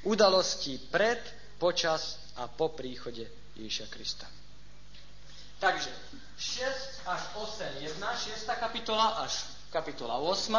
[0.05, 1.21] udalostí pred,
[1.59, 3.27] počas a po príchode
[3.59, 4.27] Ježiša Krista.
[5.59, 5.91] Takže
[6.39, 9.43] 6 až 8, 1, 6 kapitola až
[9.75, 10.55] kapitola 8,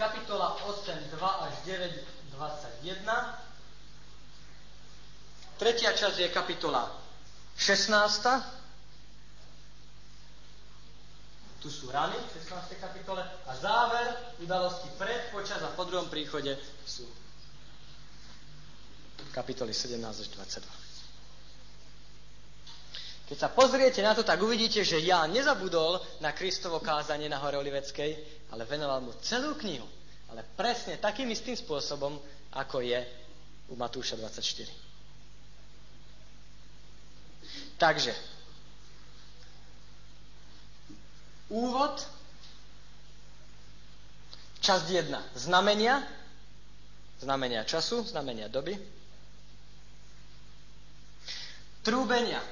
[0.00, 2.00] kapitola 8, 2 až 9,
[2.32, 3.04] 21,
[5.60, 6.88] tretia časť je kapitola
[7.60, 8.65] 16,
[11.58, 12.76] tu sú rany v 16.
[12.78, 14.06] kapitole a záver
[14.38, 16.52] udalosti pred, počas a po druhom príchode
[16.84, 17.04] sú
[19.32, 20.86] kapitoly 17 až 22.
[23.26, 27.58] Keď sa pozriete na to, tak uvidíte, že ja nezabudol na Kristovo kázanie na hore
[27.58, 28.10] Oliveckej,
[28.54, 29.82] ale venoval mu celú knihu.
[30.30, 32.22] Ale presne takým istým spôsobom,
[32.54, 33.02] ako je
[33.66, 34.70] u Matúša 24.
[37.76, 38.14] Takže,
[41.52, 41.94] úvod,
[44.60, 45.38] časť 1.
[45.38, 46.02] Znamenia,
[47.22, 48.74] znamenia času, znamenia doby.
[51.86, 52.42] Trúbenia,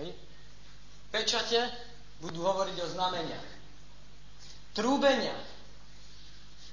[0.00, 0.14] Hej.
[1.10, 1.60] Pečate
[2.22, 3.48] budú hovoriť o znameniach.
[4.72, 5.34] Trúbenia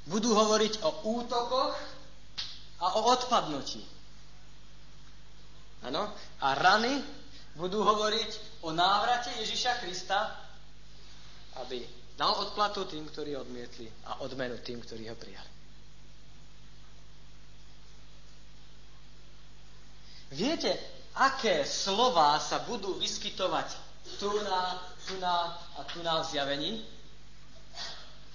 [0.08, 1.76] budú hovoriť o útokoch
[2.78, 3.82] a o odpadnutí.
[5.90, 6.14] Ano?
[6.40, 7.02] A rany
[7.58, 10.30] budú hovoriť o návrate Ježiša Krista,
[11.66, 11.82] aby
[12.14, 15.52] dal odplatu tým, ktorí odmietli a odmenu tým, ktorí ho prijali.
[20.28, 20.78] Viete,
[21.18, 23.68] aké slova sa budú vyskytovať
[24.22, 24.78] tu na,
[25.08, 26.72] tu na a tu na v zjavení?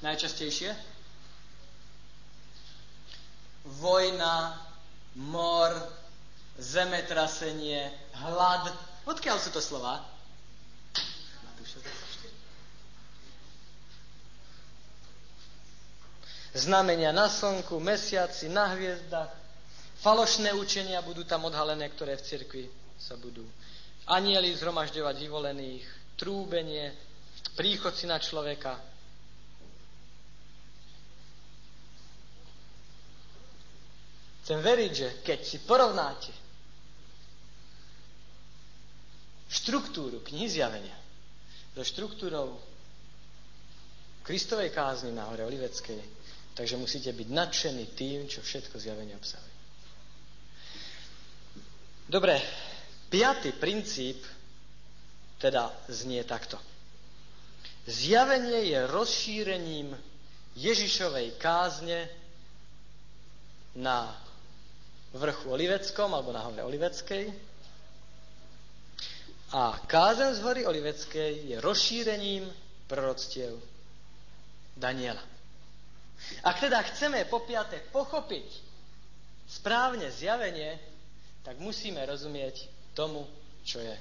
[0.02, 0.72] Najčastejšie?
[3.78, 4.58] Vojna,
[5.14, 5.70] mor,
[6.58, 8.91] zemetrasenie, hlad.
[9.07, 10.03] Odkiaľ sú to slova?
[16.53, 19.42] Znamenia na slnku, mesiaci, na hviezdach,
[20.03, 22.64] Falošné učenia budú tam odhalené, ktoré v cirkvi
[22.98, 23.46] sa budú.
[24.11, 25.86] Anieli zhromažďovať vyvolených,
[26.18, 26.90] trúbenie,
[27.55, 28.82] príchod na človeka.
[34.42, 36.34] Chcem veriť, že keď si porovnáte
[39.62, 40.96] štruktúru knihy zjavenia
[41.72, 42.58] so štruktúrou
[44.26, 45.98] Kristovej kázni na hore Oliveckej,
[46.54, 49.54] takže musíte byť nadšení tým, čo všetko zjavenie obsahuje.
[52.06, 52.38] Dobre,
[53.08, 54.20] piatý princíp
[55.38, 56.58] teda znie takto.
[57.86, 59.90] Zjavenie je rozšírením
[60.54, 62.06] Ježišovej kázne
[63.74, 64.06] na
[65.16, 67.51] vrchu Oliveckom alebo na hore Oliveckej.
[69.53, 72.48] A kázen z hory Oliveckej je rozšírením
[72.88, 73.53] proroctiev
[74.72, 75.20] Daniela.
[76.40, 78.48] Ak teda chceme po piate pochopiť
[79.53, 80.80] správne zjavenie,
[81.44, 82.64] tak musíme rozumieť
[82.96, 83.28] tomu,
[83.68, 83.92] čo je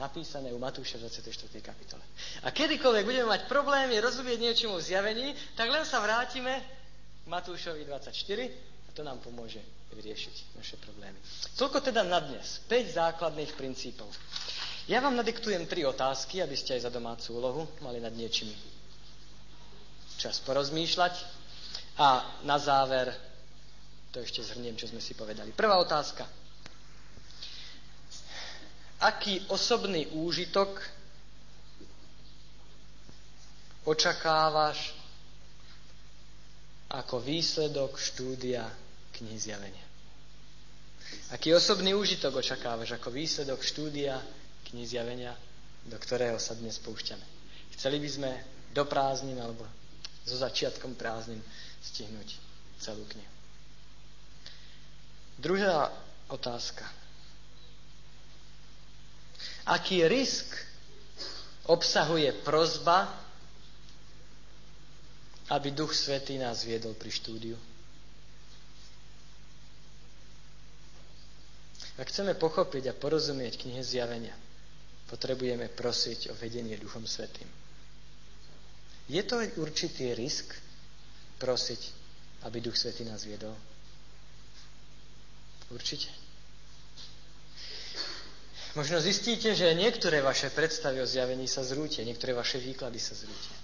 [0.00, 1.60] napísané u Matúša v 24.
[1.60, 2.00] kapitole.
[2.40, 5.28] A kedykoľvek budeme mať problémy rozumieť niečomu v zjavení,
[5.60, 6.56] tak len sa vrátime
[7.20, 8.08] k Matúšovi 24
[8.88, 9.60] a to nám pomôže
[9.92, 11.18] vyriešiť naše problémy.
[11.54, 12.62] Toľko teda na dnes.
[12.66, 14.08] 5 základných princípov.
[14.86, 18.50] Ja vám nadiktujem tri otázky, aby ste aj za domácu úlohu mali nad niečím
[20.16, 21.14] čas porozmýšľať.
[22.00, 22.08] A
[22.42, 23.12] na záver
[24.10, 25.52] to ešte zhrniem, čo sme si povedali.
[25.52, 26.26] Prvá otázka.
[29.00, 30.76] aký osobný úžitok
[33.88, 34.92] očakávaš
[36.92, 38.68] ako výsledok štúdia
[39.20, 39.86] knihy zjavenia.
[41.30, 44.18] Aký osobný úžitok očakávaš ako výsledok štúdia
[44.70, 45.34] knihy zjavenia,
[45.86, 47.24] do ktorého sa dnes poušťame.
[47.78, 48.30] Chceli by sme
[48.70, 49.66] do prázdnin alebo
[50.22, 51.40] so začiatkom prázdnin
[51.82, 52.36] stihnúť
[52.78, 53.32] celú knihu.
[55.40, 55.88] Druhá
[56.28, 56.84] otázka.
[59.64, 60.44] Aký risk
[61.64, 63.08] obsahuje prozba,
[65.50, 67.56] aby Duch Svetý nás viedol pri štúdiu?
[72.00, 74.32] Ak chceme pochopiť a porozumieť knihe zjavenia,
[75.12, 77.44] potrebujeme prosiť o vedenie Duchom Svetým.
[79.12, 80.56] Je to určitý risk
[81.36, 81.80] prosiť,
[82.48, 83.52] aby Duch Svetý nás viedol?
[85.68, 86.08] Určite.
[88.78, 93.56] Možno zistíte, že niektoré vaše predstavy o zjavení sa zrútia, niektoré vaše výklady sa zrútia.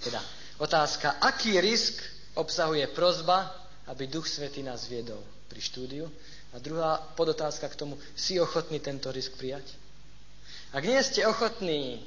[0.00, 0.20] Teda
[0.56, 2.00] otázka, aký risk
[2.34, 3.54] obsahuje prozba,
[3.86, 5.20] aby Duch Svetý nás viedol
[5.52, 6.08] pri štúdiu?
[6.54, 9.66] A druhá podotázka k tomu, si ochotný tento risk prijať?
[10.70, 12.02] Ak nie ste ochotní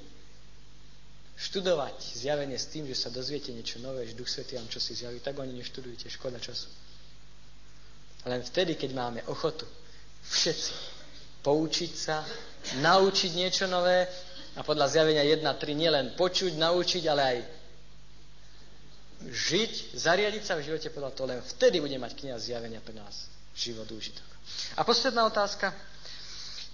[1.36, 4.96] študovať zjavenie s tým, že sa dozviete niečo nové, že Duch Svetý vám čo si
[4.96, 6.72] zjaví, tak oni neštudujte, škoda času.
[8.26, 9.68] Len vtedy, keď máme ochotu
[10.28, 10.74] všetci
[11.46, 12.24] poučiť sa,
[12.84, 14.04] naučiť niečo nové
[14.58, 17.38] a podľa zjavenia 1.3 nielen počuť, naučiť, ale aj
[19.32, 23.30] žiť, zariadiť sa v živote podľa toho, len vtedy bude mať kniha zjavenia pre nás
[23.56, 24.37] život úžitok.
[24.78, 25.74] A posledná otázka.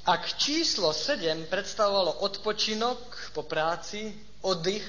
[0.03, 2.99] Ak číslo 7 predstavovalo odpočinok
[3.31, 4.11] po práci,
[4.43, 4.83] oddych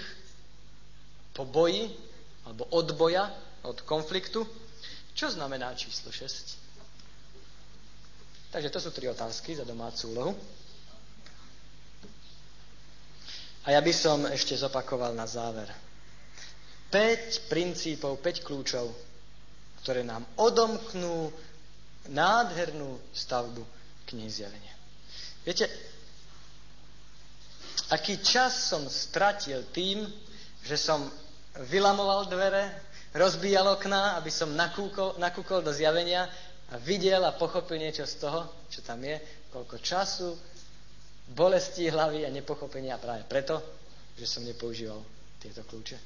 [1.32, 1.86] po boji,
[2.44, 3.30] alebo odboja,
[3.64, 4.44] od konfliktu,
[5.14, 6.58] čo znamená číslo 6?
[8.50, 10.32] Takže to sú tri otázky za domácu úlohu.
[13.64, 15.70] A ja by som ešte zopakoval na záver.
[16.92, 18.92] 5 princípov, 5 kľúčov,
[19.82, 21.32] ktoré nám odomknú
[22.08, 23.64] nádhernú stavbu
[24.10, 24.74] knihy zjavenia.
[25.44, 25.68] Viete,
[27.92, 30.04] aký čas som stratil tým,
[30.64, 31.04] že som
[31.68, 32.72] vylamoval dvere,
[33.14, 36.26] rozbíjal okná, aby som nakúkol, nakúkol do zjavenia
[36.72, 39.20] a videl a pochopil niečo z toho, čo tam je,
[39.52, 40.34] koľko času,
[41.30, 43.60] bolesti hlavy a nepochopenia práve preto,
[44.18, 44.98] že som nepoužíval
[45.38, 45.96] tieto kľúče.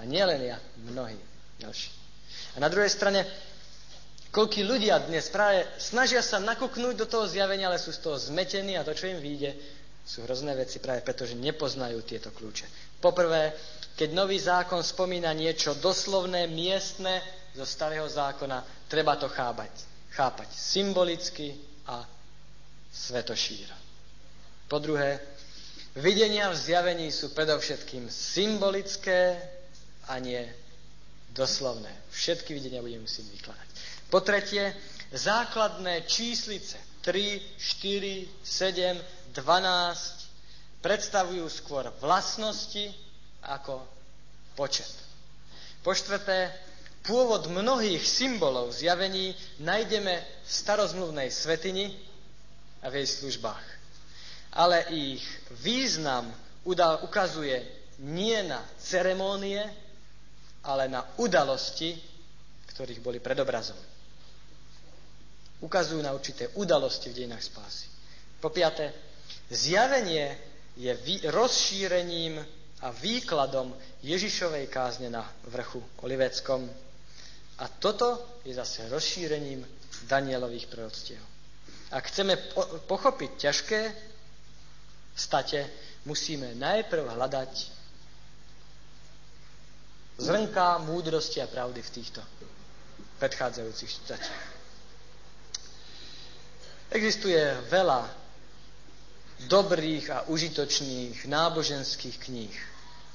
[0.00, 0.58] A nielen ja,
[0.88, 1.18] mnohí
[1.60, 1.90] ďalší.
[2.56, 3.28] A na druhej strane,
[4.32, 8.74] koľkí ľudia dnes práve snažia sa nakúknúť do toho zjavenia, ale sú z toho zmetení
[8.74, 9.52] a to, čo im vyjde,
[10.02, 12.98] sú hrozné veci práve preto, že nepoznajú tieto kľúče.
[12.98, 13.54] Poprvé,
[13.94, 17.22] keď nový zákon spomína niečo doslovné, miestne
[17.54, 19.70] zo starého zákona, treba to chápať.
[20.16, 21.54] Chápať symbolicky
[21.86, 22.02] a
[22.90, 23.76] svetošíro.
[24.66, 25.20] Po druhé,
[25.94, 29.36] videnia v zjavení sú predovšetkým symbolické
[30.08, 30.40] a nie
[31.32, 31.92] doslovné.
[32.12, 33.68] Všetky videnia budeme musieť vykladať.
[34.12, 34.76] Po tretie,
[35.08, 39.00] základné číslice 3, 4, 7,
[39.32, 42.92] 12 predstavujú skôr vlastnosti
[43.40, 43.80] ako
[44.52, 44.92] počet.
[45.80, 46.52] Po štvrté,
[47.02, 51.98] Pôvod mnohých symbolov zjavení nájdeme v starozmluvnej svetini
[52.78, 53.66] a v jej službách.
[54.54, 55.22] Ale ich
[55.66, 56.30] význam
[57.02, 57.58] ukazuje
[58.06, 59.66] nie na ceremónie,
[60.62, 61.98] ale na udalosti,
[62.70, 63.91] ktorých boli predobrazom.
[65.62, 67.86] Ukazujú na určité udalosti v dejinách spásy.
[68.42, 68.90] Po piaté,
[69.46, 70.34] zjavenie
[70.74, 70.90] je
[71.30, 72.42] rozšírením
[72.82, 73.70] a výkladom
[74.02, 76.66] Ježišovej kázne na vrchu Oliveckom,
[77.58, 79.62] a toto je zase rozšírením
[80.10, 81.22] Danielových proroctiev.
[81.94, 82.34] Ak chceme
[82.90, 83.80] pochopiť ťažké
[85.14, 85.68] state,
[86.02, 87.52] musíme najprv hľadať
[90.18, 92.20] zrnká múdrosti a pravdy v týchto
[93.22, 94.61] predchádzajúcich statiach.
[96.92, 97.40] Existuje
[97.72, 98.04] veľa
[99.48, 102.52] dobrých a užitočných náboženských kníh,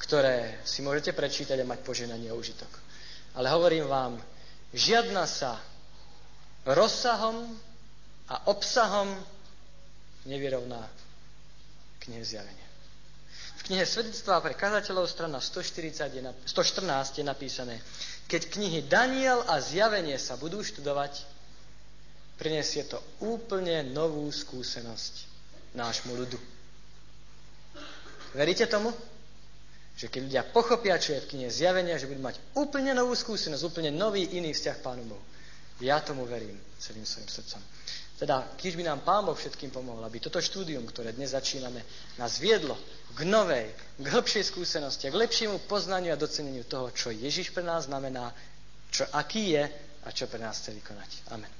[0.01, 2.69] ktoré si môžete prečítať a mať poženanie a užitok.
[3.37, 4.17] Ale hovorím vám,
[4.73, 5.61] žiadna sa
[6.65, 7.53] rozsahom
[8.27, 9.13] a obsahom
[10.25, 10.81] nevyrovná
[12.01, 12.67] knihe zjavenia.
[13.61, 17.75] V knihe Svedectvá pre kazateľov strana 140 je, 114 je napísané,
[18.25, 21.36] keď knihy Daniel a zjavenie sa budú študovať,
[22.37, 25.13] prinesie to úplne novú skúsenosť
[25.73, 26.39] nášmu ľudu.
[28.37, 28.93] Veríte tomu?
[29.97, 33.65] Že keď ľudia pochopia, čo je v knihe zjavenia, že budú mať úplne novú skúsenosť,
[33.65, 35.25] úplne nový iný vzťah Pánu Bohu.
[35.81, 37.61] Ja tomu verím celým svojim srdcom.
[38.17, 41.85] Teda, keď by nám Pán Boh všetkým pomohol, aby toto štúdium, ktoré dnes začíname,
[42.17, 42.73] nás viedlo
[43.13, 47.85] k novej, k hĺbšej skúsenosti k lepšiemu poznaniu a doceneniu toho, čo Ježiš pre nás
[47.85, 48.33] znamená,
[48.89, 49.63] čo, aký je
[50.05, 51.09] a čo pre nás chce vykonať.
[51.29, 51.51] Amen.